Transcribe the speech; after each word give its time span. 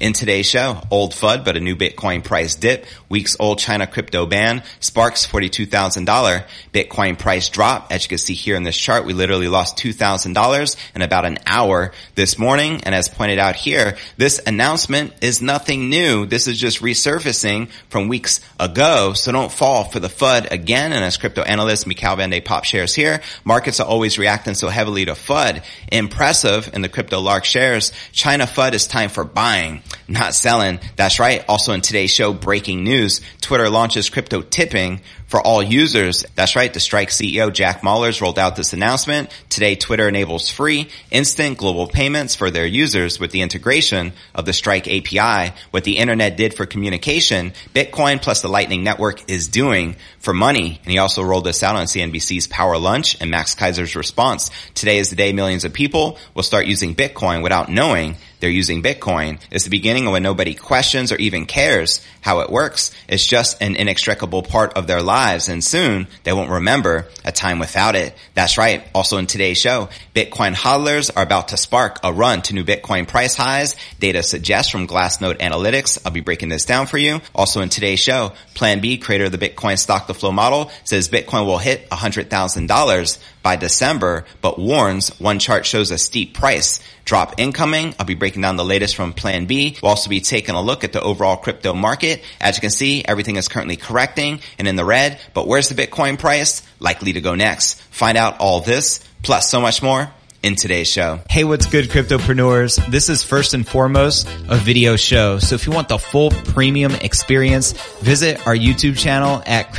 In 0.00 0.14
today's 0.14 0.48
show, 0.48 0.80
old 0.90 1.12
FUD, 1.12 1.44
but 1.44 1.58
a 1.58 1.60
new 1.60 1.76
Bitcoin 1.76 2.24
price 2.24 2.54
dip, 2.54 2.86
weeks 3.10 3.36
old 3.38 3.58
China 3.58 3.86
crypto 3.86 4.24
ban, 4.24 4.62
sparks 4.80 5.26
$42,000, 5.26 6.46
Bitcoin 6.72 7.18
price 7.18 7.50
drop. 7.50 7.92
As 7.92 8.04
you 8.04 8.08
can 8.08 8.16
see 8.16 8.32
here 8.32 8.56
in 8.56 8.62
this 8.62 8.78
chart, 8.78 9.04
we 9.04 9.12
literally 9.12 9.48
lost 9.48 9.76
$2,000 9.76 10.76
in 10.94 11.02
about 11.02 11.26
an 11.26 11.36
hour 11.44 11.92
this 12.14 12.38
morning. 12.38 12.80
And 12.84 12.94
as 12.94 13.10
pointed 13.10 13.38
out 13.38 13.56
here, 13.56 13.98
this 14.16 14.40
announcement 14.46 15.12
is 15.20 15.42
nothing 15.42 15.90
new. 15.90 16.24
This 16.24 16.48
is 16.48 16.58
just 16.58 16.80
resurfacing 16.80 17.68
from 17.90 18.08
weeks 18.08 18.40
ago. 18.58 19.12
So 19.12 19.32
don't 19.32 19.52
fall 19.52 19.84
for 19.84 20.00
the 20.00 20.08
FUD 20.08 20.50
again. 20.50 20.94
And 20.94 21.04
as 21.04 21.18
crypto 21.18 21.42
analyst 21.42 21.86
Mikhail 21.86 22.16
Van 22.16 22.30
de 22.30 22.40
Poppe 22.40 22.64
shares 22.64 22.94
here, 22.94 23.20
markets 23.44 23.80
are 23.80 23.86
always 23.86 24.18
reacting 24.18 24.54
so 24.54 24.70
heavily 24.70 25.04
to 25.04 25.12
FUD. 25.12 25.62
Impressive 25.92 26.70
in 26.72 26.80
the 26.80 26.88
crypto 26.88 27.20
lark 27.20 27.44
shares. 27.44 27.92
China 28.12 28.44
FUD 28.44 28.72
is 28.72 28.86
time 28.86 29.10
for 29.10 29.24
buying 29.24 29.82
not 30.08 30.34
selling. 30.34 30.80
That's 30.96 31.18
right. 31.18 31.44
Also 31.48 31.72
in 31.72 31.80
today's 31.80 32.10
show, 32.10 32.32
breaking 32.32 32.84
news, 32.84 33.20
Twitter 33.40 33.70
launches 33.70 34.10
crypto 34.10 34.42
tipping 34.42 35.00
for 35.30 35.40
all 35.40 35.62
users. 35.62 36.24
That's 36.34 36.56
right. 36.56 36.74
The 36.74 36.80
Strike 36.80 37.10
CEO 37.10 37.52
Jack 37.52 37.82
Mallers 37.82 38.20
rolled 38.20 38.38
out 38.38 38.56
this 38.56 38.72
announcement. 38.72 39.30
Today, 39.48 39.76
Twitter 39.76 40.08
enables 40.08 40.50
free, 40.50 40.88
instant 41.12 41.56
global 41.56 41.86
payments 41.86 42.34
for 42.34 42.50
their 42.50 42.66
users 42.66 43.20
with 43.20 43.30
the 43.30 43.42
integration 43.42 44.12
of 44.34 44.44
the 44.44 44.52
Strike 44.52 44.88
API. 44.88 45.54
What 45.70 45.84
the 45.84 45.98
internet 45.98 46.36
did 46.36 46.54
for 46.54 46.66
communication, 46.66 47.52
Bitcoin 47.72 48.20
plus 48.20 48.42
the 48.42 48.48
Lightning 48.48 48.82
Network 48.82 49.30
is 49.30 49.46
doing 49.46 49.94
for 50.18 50.34
money. 50.34 50.80
And 50.82 50.90
he 50.90 50.98
also 50.98 51.22
rolled 51.22 51.44
this 51.44 51.62
out 51.62 51.76
on 51.76 51.86
CNBC's 51.86 52.48
Power 52.48 52.76
Lunch 52.78 53.16
and 53.20 53.30
Max 53.30 53.54
Keiser's 53.54 53.94
response. 53.94 54.50
Today 54.74 54.98
is 54.98 55.10
the 55.10 55.16
day 55.16 55.32
millions 55.32 55.64
of 55.64 55.72
people 55.72 56.18
will 56.34 56.42
start 56.42 56.66
using 56.66 56.96
Bitcoin 56.96 57.44
without 57.44 57.68
knowing 57.68 58.16
they're 58.40 58.50
using 58.50 58.82
Bitcoin. 58.82 59.38
It's 59.50 59.64
the 59.64 59.70
beginning 59.70 60.06
of 60.06 60.12
when 60.12 60.22
nobody 60.22 60.54
questions 60.54 61.12
or 61.12 61.16
even 61.16 61.46
cares 61.46 62.04
how 62.20 62.40
it 62.40 62.50
works. 62.50 62.90
It's 63.08 63.26
just 63.26 63.62
an 63.62 63.76
inextricable 63.76 64.42
part 64.42 64.74
of 64.74 64.86
their 64.86 65.02
lives 65.02 65.48
and 65.48 65.62
soon 65.62 66.08
they 66.24 66.32
won't 66.32 66.50
remember 66.50 67.08
a 67.24 67.32
time 67.32 67.58
without 67.58 67.94
it. 67.94 68.14
That's 68.34 68.58
right. 68.58 68.86
Also 68.94 69.18
in 69.18 69.26
today's 69.26 69.58
show, 69.58 69.88
Bitcoin 70.14 70.54
hodlers 70.54 71.10
are 71.14 71.22
about 71.22 71.48
to 71.48 71.56
spark 71.56 72.00
a 72.02 72.12
run 72.12 72.42
to 72.42 72.54
new 72.54 72.64
Bitcoin 72.64 73.06
price 73.06 73.34
highs. 73.34 73.76
Data 73.98 74.22
suggests 74.22 74.70
from 74.70 74.86
Glassnode 74.86 75.38
Analytics. 75.38 76.00
I'll 76.04 76.12
be 76.12 76.20
breaking 76.20 76.48
this 76.48 76.64
down 76.64 76.86
for 76.86 76.98
you. 76.98 77.20
Also 77.34 77.60
in 77.60 77.68
today's 77.68 78.00
show, 78.00 78.32
Plan 78.54 78.80
B, 78.80 78.98
creator 78.98 79.26
of 79.26 79.32
the 79.32 79.38
Bitcoin 79.38 79.78
stock 79.78 80.06
to 80.06 80.14
flow 80.14 80.32
model, 80.32 80.70
says 80.84 81.08
Bitcoin 81.08 81.46
will 81.46 81.58
hit 81.58 81.88
$100,000 81.90 83.18
by 83.42 83.56
December, 83.56 84.24
but 84.40 84.58
warns 84.58 85.08
one 85.20 85.38
chart 85.38 85.66
shows 85.66 85.90
a 85.90 85.98
steep 85.98 86.34
price 86.34 86.80
drop 87.04 87.34
incoming. 87.38 87.94
I'll 87.98 88.06
be 88.06 88.14
breaking 88.14 88.42
down 88.42 88.56
the 88.56 88.64
latest 88.64 88.94
from 88.94 89.12
Plan 89.12 89.46
B. 89.46 89.76
We'll 89.82 89.90
also 89.90 90.10
be 90.10 90.20
taking 90.20 90.54
a 90.54 90.62
look 90.62 90.84
at 90.84 90.92
the 90.92 91.02
overall 91.02 91.36
crypto 91.36 91.72
market. 91.74 92.22
As 92.40 92.56
you 92.56 92.60
can 92.60 92.70
see, 92.70 93.04
everything 93.04 93.36
is 93.36 93.48
currently 93.48 93.76
correcting 93.76 94.40
and 94.58 94.68
in 94.68 94.76
the 94.76 94.84
red, 94.84 95.20
but 95.34 95.46
where's 95.46 95.68
the 95.68 95.74
Bitcoin 95.74 96.18
price? 96.18 96.62
Likely 96.78 97.14
to 97.14 97.20
go 97.20 97.34
next. 97.34 97.80
Find 97.90 98.16
out 98.16 98.38
all 98.38 98.60
this, 98.60 99.00
plus 99.22 99.50
so 99.50 99.60
much 99.60 99.82
more 99.82 100.10
in 100.42 100.56
today's 100.56 100.88
show. 100.88 101.20
Hey, 101.28 101.44
what's 101.44 101.66
good, 101.66 101.86
cryptopreneurs? 101.86 102.86
This 102.90 103.08
is 103.08 103.22
first 103.22 103.52
and 103.54 103.66
foremost 103.66 104.26
a 104.48 104.56
video 104.56 104.96
show. 104.96 105.38
So 105.38 105.54
if 105.54 105.66
you 105.66 105.72
want 105.72 105.88
the 105.88 105.98
full 105.98 106.30
premium 106.30 106.92
experience, 106.92 107.72
visit 107.98 108.46
our 108.46 108.54
YouTube 108.54 108.96
channel 108.96 109.42
at 109.46 109.72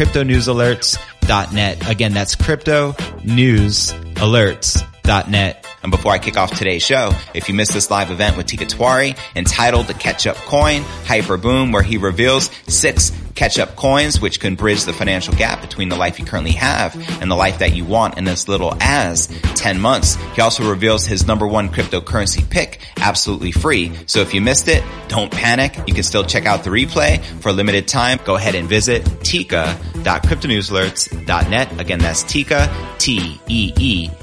cryptonewsalerts.net. 1.21 1.89
Again, 1.89 2.13
that's 2.13 2.35
crypto 2.35 2.95
news 3.23 3.93
cryptonewsalerts.net. 4.21 5.67
And 5.83 5.91
before 5.91 6.11
I 6.11 6.19
kick 6.19 6.37
off 6.37 6.55
today's 6.55 6.83
show, 6.83 7.11
if 7.33 7.49
you 7.49 7.55
missed 7.55 7.73
this 7.73 7.89
live 7.89 8.11
event 8.11 8.37
with 8.37 8.45
Teeka 8.45 8.69
Tiwari 8.69 9.17
entitled 9.35 9.87
The 9.87 9.95
Catch 9.95 10.27
Up 10.27 10.35
Coin, 10.37 10.83
Hyper 11.05 11.37
Boom, 11.37 11.71
where 11.71 11.81
he 11.81 11.97
reveals 11.97 12.51
six 12.67 13.11
catch 13.35 13.59
up 13.59 13.75
coins, 13.75 14.19
which 14.21 14.39
can 14.39 14.55
bridge 14.55 14.85
the 14.85 14.93
financial 14.93 15.35
gap 15.35 15.61
between 15.61 15.89
the 15.89 15.95
life 15.95 16.17
you 16.19 16.25
currently 16.25 16.53
have 16.53 16.95
and 17.21 17.29
the 17.29 17.35
life 17.35 17.59
that 17.59 17.75
you 17.75 17.85
want 17.85 18.17
in 18.17 18.27
as 18.27 18.47
little 18.47 18.75
as 18.81 19.27
10 19.55 19.79
months. 19.79 20.15
He 20.35 20.41
also 20.41 20.67
reveals 20.69 21.05
his 21.05 21.27
number 21.27 21.47
one 21.47 21.69
cryptocurrency 21.69 22.49
pick 22.49 22.79
absolutely 22.97 23.51
free. 23.51 23.91
So 24.05 24.21
if 24.21 24.33
you 24.33 24.39
missed 24.41 24.67
it, 24.67 24.83
don't 25.07 25.31
panic. 25.31 25.77
You 25.87 25.93
can 25.93 26.03
still 26.03 26.23
check 26.23 26.45
out 26.45 26.63
the 26.63 26.69
replay 26.69 27.23
for 27.41 27.49
a 27.49 27.53
limited 27.53 27.87
time. 27.87 28.19
Go 28.25 28.35
ahead 28.35 28.55
and 28.55 28.67
visit 28.67 29.03
teeka.cryptonewsalerts.net. 29.03 31.79
Again, 31.79 31.99
that's 31.99 32.23
Teeka, 32.23 32.99
T-E-E-K-A 32.99 34.11
dot 34.11 34.20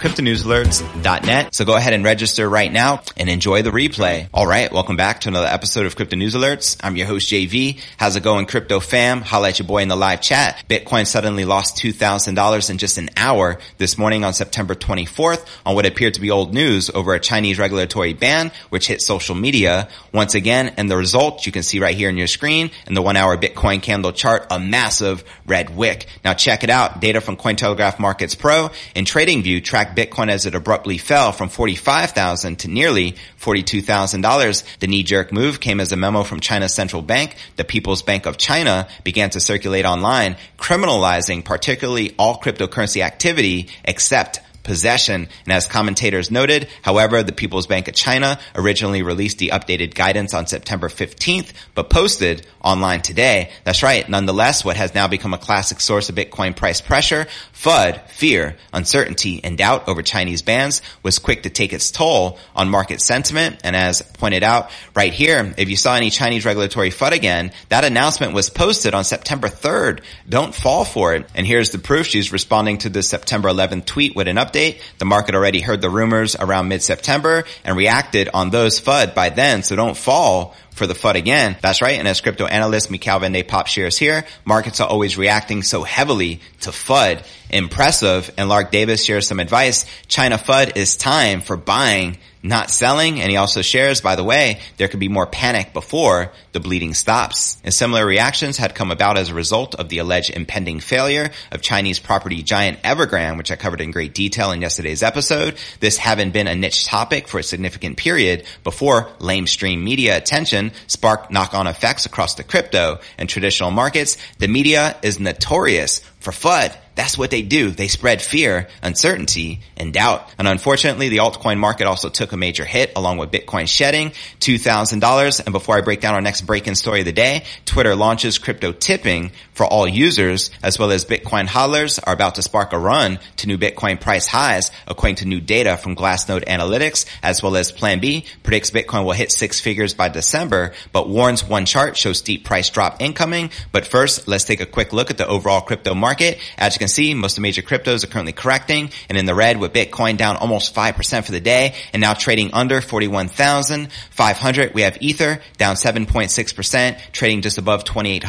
cryptonewsalerts.net. 0.00 1.54
So 1.54 1.64
go 1.64 1.76
ahead 1.76 1.92
and 1.92 2.04
register 2.04 2.48
right 2.48 2.72
now 2.72 3.02
and 3.16 3.28
enjoy 3.28 3.62
the 3.62 3.70
replay. 3.70 4.28
All 4.32 4.46
right. 4.46 4.70
Welcome 4.72 4.96
back 4.96 5.22
to 5.22 5.28
another 5.28 5.46
episode 5.46 5.86
of 5.86 5.96
Crypto 5.96 6.16
News 6.16 6.34
Alerts. 6.34 6.76
I'm 6.82 6.96
your 6.96 7.06
host, 7.06 7.30
JV. 7.30 7.80
How's 7.96 8.16
it 8.16 8.22
going, 8.22 8.46
crypto 8.46 8.80
fam? 8.80 9.22
Holla 9.22 9.48
at 9.48 9.58
your 9.58 9.66
boy 9.66 9.82
in 9.82 9.88
the 9.88 9.96
live 9.96 10.20
chat. 10.20 10.64
Bitcoin 10.68 11.06
suddenly 11.06 11.44
lost 11.44 11.76
$2,000 11.76 12.70
in 12.70 12.78
just 12.78 12.98
an 12.98 13.10
hour 13.16 13.58
this 13.78 13.98
morning 13.98 14.24
on 14.24 14.32
September 14.32 14.74
24th 14.74 15.46
on 15.64 15.74
what 15.74 15.86
appeared 15.86 16.14
to 16.14 16.20
be 16.20 16.30
old 16.30 16.54
news 16.54 16.90
over 16.90 17.14
a 17.14 17.20
Chinese 17.20 17.58
regulatory 17.58 18.12
ban, 18.12 18.52
which 18.70 18.86
hit 18.86 19.00
social 19.00 19.34
media 19.34 19.88
once 20.12 20.34
again. 20.34 20.74
And 20.76 20.90
the 20.90 20.96
result 20.96 21.46
you 21.46 21.52
can 21.52 21.62
see 21.62 21.80
right 21.80 21.96
here 21.96 22.08
on 22.08 22.16
your 22.16 22.26
screen 22.26 22.70
in 22.86 22.94
the 22.94 23.02
one 23.02 23.16
hour 23.16 23.36
Bitcoin 23.36 23.82
candle 23.82 24.12
chart, 24.12 24.46
a 24.50 24.60
massive 24.60 25.24
red 25.46 25.74
wick. 25.74 26.06
Now 26.24 26.34
check 26.34 26.64
it 26.64 26.70
out. 26.70 27.00
Data 27.00 27.20
from 27.20 27.36
Cointelegraph 27.36 27.98
Markets 27.98 28.34
Pro 28.34 28.70
and 28.94 29.06
TradingView 29.06 29.62
tracked 29.62 29.96
Bitcoin 29.96 30.30
as 30.30 30.46
it 30.46 30.54
abruptly 30.54 30.98
fell 30.98 31.32
from 31.32 31.48
45,000 31.48 32.58
to 32.60 32.68
nearly 32.68 33.16
$42,000. 33.40 34.78
The 34.78 34.86
knee 34.86 35.02
jerk 35.02 35.32
move 35.32 35.60
came 35.60 35.80
as 35.80 35.92
a 35.92 35.96
memo 35.96 36.22
from 36.22 36.40
China's 36.40 36.74
central 36.74 37.02
bank 37.02 37.36
the 37.56 37.64
People's 37.64 38.02
Bank 38.02 38.26
of 38.26 38.36
China 38.36 38.88
began 39.02 39.30
to 39.30 39.40
circulate 39.40 39.84
online, 39.84 40.36
criminalizing 40.58 41.44
particularly 41.44 42.14
all 42.18 42.40
cryptocurrency 42.40 43.02
activity 43.02 43.68
except 43.84 44.40
possession. 44.64 45.28
And 45.44 45.52
as 45.52 45.68
commentators 45.68 46.30
noted, 46.30 46.68
however, 46.82 47.22
the 47.22 47.32
People's 47.32 47.68
Bank 47.68 47.86
of 47.86 47.94
China 47.94 48.40
originally 48.56 49.02
released 49.02 49.38
the 49.38 49.50
updated 49.50 49.94
guidance 49.94 50.34
on 50.34 50.46
September 50.46 50.88
15th, 50.88 51.52
but 51.74 51.90
posted 51.90 52.46
online 52.60 53.02
today. 53.02 53.50
That's 53.62 53.82
right. 53.82 54.08
Nonetheless, 54.08 54.64
what 54.64 54.76
has 54.76 54.94
now 54.94 55.06
become 55.06 55.34
a 55.34 55.38
classic 55.38 55.80
source 55.80 56.08
of 56.08 56.16
Bitcoin 56.16 56.56
price 56.56 56.80
pressure, 56.80 57.26
FUD, 57.52 58.08
fear, 58.08 58.56
uncertainty, 58.72 59.40
and 59.44 59.56
doubt 59.56 59.86
over 59.88 60.02
Chinese 60.02 60.42
bans 60.42 60.82
was 61.02 61.18
quick 61.18 61.42
to 61.44 61.50
take 61.50 61.72
its 61.72 61.90
toll 61.90 62.38
on 62.56 62.70
market 62.70 63.00
sentiment. 63.00 63.60
And 63.62 63.76
as 63.76 64.02
pointed 64.02 64.42
out 64.42 64.70
right 64.96 65.12
here, 65.12 65.54
if 65.58 65.68
you 65.68 65.76
saw 65.76 65.94
any 65.94 66.10
Chinese 66.10 66.44
regulatory 66.46 66.90
FUD 66.90 67.12
again, 67.12 67.52
that 67.68 67.84
announcement 67.84 68.32
was 68.32 68.48
posted 68.48 68.94
on 68.94 69.04
September 69.04 69.48
3rd. 69.48 70.02
Don't 70.26 70.54
fall 70.54 70.84
for 70.84 71.14
it. 71.14 71.28
And 71.34 71.46
here's 71.46 71.70
the 71.70 71.78
proof. 71.78 72.06
She's 72.06 72.32
responding 72.32 72.78
to 72.78 72.88
the 72.88 73.02
September 73.02 73.50
11th 73.50 73.84
tweet 73.84 74.16
with 74.16 74.26
an 74.26 74.36
update 74.36 74.53
update. 74.54 74.80
The 74.98 75.04
market 75.04 75.34
already 75.34 75.60
heard 75.60 75.80
the 75.80 75.90
rumors 75.90 76.36
around 76.36 76.68
mid-September 76.68 77.44
and 77.64 77.76
reacted 77.76 78.28
on 78.32 78.50
those 78.50 78.80
FUD 78.80 79.14
by 79.14 79.30
then, 79.30 79.62
so 79.62 79.76
don't 79.76 79.96
fall 79.96 80.54
for 80.72 80.86
the 80.86 80.94
FUD 80.94 81.14
again. 81.14 81.56
That's 81.60 81.82
right. 81.82 81.98
And 81.98 82.08
as 82.08 82.20
crypto 82.20 82.46
analyst 82.46 82.90
Mikhail 82.90 83.20
Van 83.20 83.32
de 83.32 83.42
Poppe 83.42 83.68
shares 83.68 83.96
here, 83.96 84.24
markets 84.44 84.80
are 84.80 84.88
always 84.88 85.16
reacting 85.16 85.62
so 85.62 85.82
heavily 85.84 86.40
to 86.62 86.70
FUD. 86.70 87.24
Impressive. 87.50 88.32
And 88.36 88.48
Lark 88.48 88.72
Davis 88.72 89.04
shares 89.04 89.28
some 89.28 89.40
advice. 89.40 89.86
China 90.08 90.36
FUD 90.36 90.76
is 90.76 90.96
time 90.96 91.40
for 91.40 91.56
buying 91.56 92.18
not 92.44 92.70
selling. 92.70 93.20
And 93.20 93.30
he 93.30 93.36
also 93.36 93.62
shares, 93.62 94.00
by 94.00 94.16
the 94.16 94.22
way, 94.22 94.60
there 94.76 94.88
could 94.88 95.00
be 95.00 95.08
more 95.08 95.26
panic 95.26 95.72
before 95.72 96.30
the 96.52 96.60
bleeding 96.60 96.94
stops. 96.94 97.56
And 97.64 97.72
similar 97.72 98.04
reactions 98.04 98.58
had 98.58 98.74
come 98.74 98.90
about 98.90 99.16
as 99.16 99.30
a 99.30 99.34
result 99.34 99.74
of 99.74 99.88
the 99.88 99.98
alleged 99.98 100.30
impending 100.30 100.80
failure 100.80 101.30
of 101.50 101.62
Chinese 101.62 101.98
property 101.98 102.42
giant 102.42 102.82
Evergrande, 102.82 103.38
which 103.38 103.50
I 103.50 103.56
covered 103.56 103.80
in 103.80 103.90
great 103.90 104.14
detail 104.14 104.52
in 104.52 104.60
yesterday's 104.60 105.02
episode. 105.02 105.56
This 105.80 105.96
having 105.96 106.30
been 106.30 106.46
a 106.46 106.54
niche 106.54 106.86
topic 106.86 107.28
for 107.28 107.38
a 107.38 107.42
significant 107.42 107.96
period 107.96 108.44
before 108.62 109.08
lamestream 109.18 109.82
media 109.82 110.16
attention 110.16 110.72
sparked 110.86 111.30
knock-on 111.30 111.66
effects 111.66 112.06
across 112.06 112.34
the 112.34 112.44
crypto 112.44 113.00
and 113.18 113.28
traditional 113.28 113.70
markets. 113.70 114.18
The 114.38 114.48
media 114.48 114.96
is 115.02 115.18
notorious 115.18 116.00
for 116.20 116.30
FUD 116.30 116.76
that's 116.94 117.18
what 117.18 117.30
they 117.30 117.42
do. 117.42 117.70
They 117.70 117.88
spread 117.88 118.22
fear, 118.22 118.68
uncertainty, 118.82 119.60
and 119.76 119.92
doubt. 119.92 120.30
And 120.38 120.46
unfortunately, 120.46 121.08
the 121.08 121.18
altcoin 121.18 121.58
market 121.58 121.86
also 121.86 122.08
took 122.08 122.32
a 122.32 122.36
major 122.36 122.64
hit 122.64 122.92
along 122.96 123.18
with 123.18 123.30
Bitcoin 123.30 123.68
shedding 123.68 124.10
$2,000. 124.40 125.44
And 125.44 125.52
before 125.52 125.76
I 125.76 125.80
break 125.80 126.00
down 126.00 126.14
our 126.14 126.20
next 126.20 126.42
break-in 126.42 126.74
story 126.74 127.00
of 127.00 127.06
the 127.06 127.12
day, 127.12 127.44
Twitter 127.64 127.94
launches 127.94 128.38
crypto 128.38 128.72
tipping 128.72 129.32
for 129.52 129.66
all 129.66 129.86
users 129.86 130.50
as 130.62 130.78
well 130.78 130.90
as 130.90 131.04
Bitcoin 131.04 131.46
hodlers 131.46 131.98
are 132.04 132.14
about 132.14 132.36
to 132.36 132.42
spark 132.42 132.72
a 132.72 132.78
run 132.78 133.18
to 133.36 133.46
new 133.46 133.58
Bitcoin 133.58 134.00
price 134.00 134.26
highs 134.26 134.70
according 134.86 135.16
to 135.16 135.24
new 135.26 135.40
data 135.40 135.76
from 135.76 135.96
Glassnode 135.96 136.44
Analytics 136.44 137.06
as 137.22 137.42
well 137.42 137.56
as 137.56 137.72
Plan 137.72 138.00
B 138.00 138.24
predicts 138.42 138.70
Bitcoin 138.70 139.04
will 139.04 139.12
hit 139.12 139.32
six 139.32 139.60
figures 139.60 139.94
by 139.94 140.08
December, 140.08 140.72
but 140.92 141.08
warns 141.08 141.44
one 141.44 141.64
chart 141.66 141.96
shows 141.96 142.18
steep 142.18 142.44
price 142.44 142.70
drop 142.70 143.00
incoming. 143.00 143.50
But 143.72 143.86
first, 143.86 144.28
let's 144.28 144.44
take 144.44 144.60
a 144.60 144.66
quick 144.66 144.92
look 144.92 145.10
at 145.10 145.18
the 145.18 145.26
overall 145.26 145.60
crypto 145.60 145.94
market. 145.94 146.38
As 146.58 146.74
you 146.74 146.78
can 146.78 146.83
see, 146.88 147.14
most 147.14 147.38
of 147.38 147.42
major 147.42 147.62
cryptos 147.62 148.04
are 148.04 148.08
currently 148.08 148.32
correcting 148.32 148.90
and 149.08 149.16
in 149.16 149.26
the 149.26 149.34
red 149.34 149.58
with 149.58 149.72
Bitcoin 149.72 150.16
down 150.16 150.36
almost 150.36 150.74
5% 150.74 151.24
for 151.24 151.32
the 151.32 151.40
day 151.40 151.74
and 151.92 152.00
now 152.00 152.14
trading 152.14 152.52
under 152.52 152.80
41,500. 152.80 154.74
We 154.74 154.82
have 154.82 154.98
Ether 155.00 155.40
down 155.56 155.76
7.6%, 155.76 157.12
trading 157.12 157.42
just 157.42 157.58
above 157.58 157.84
$2,800. 157.84 158.20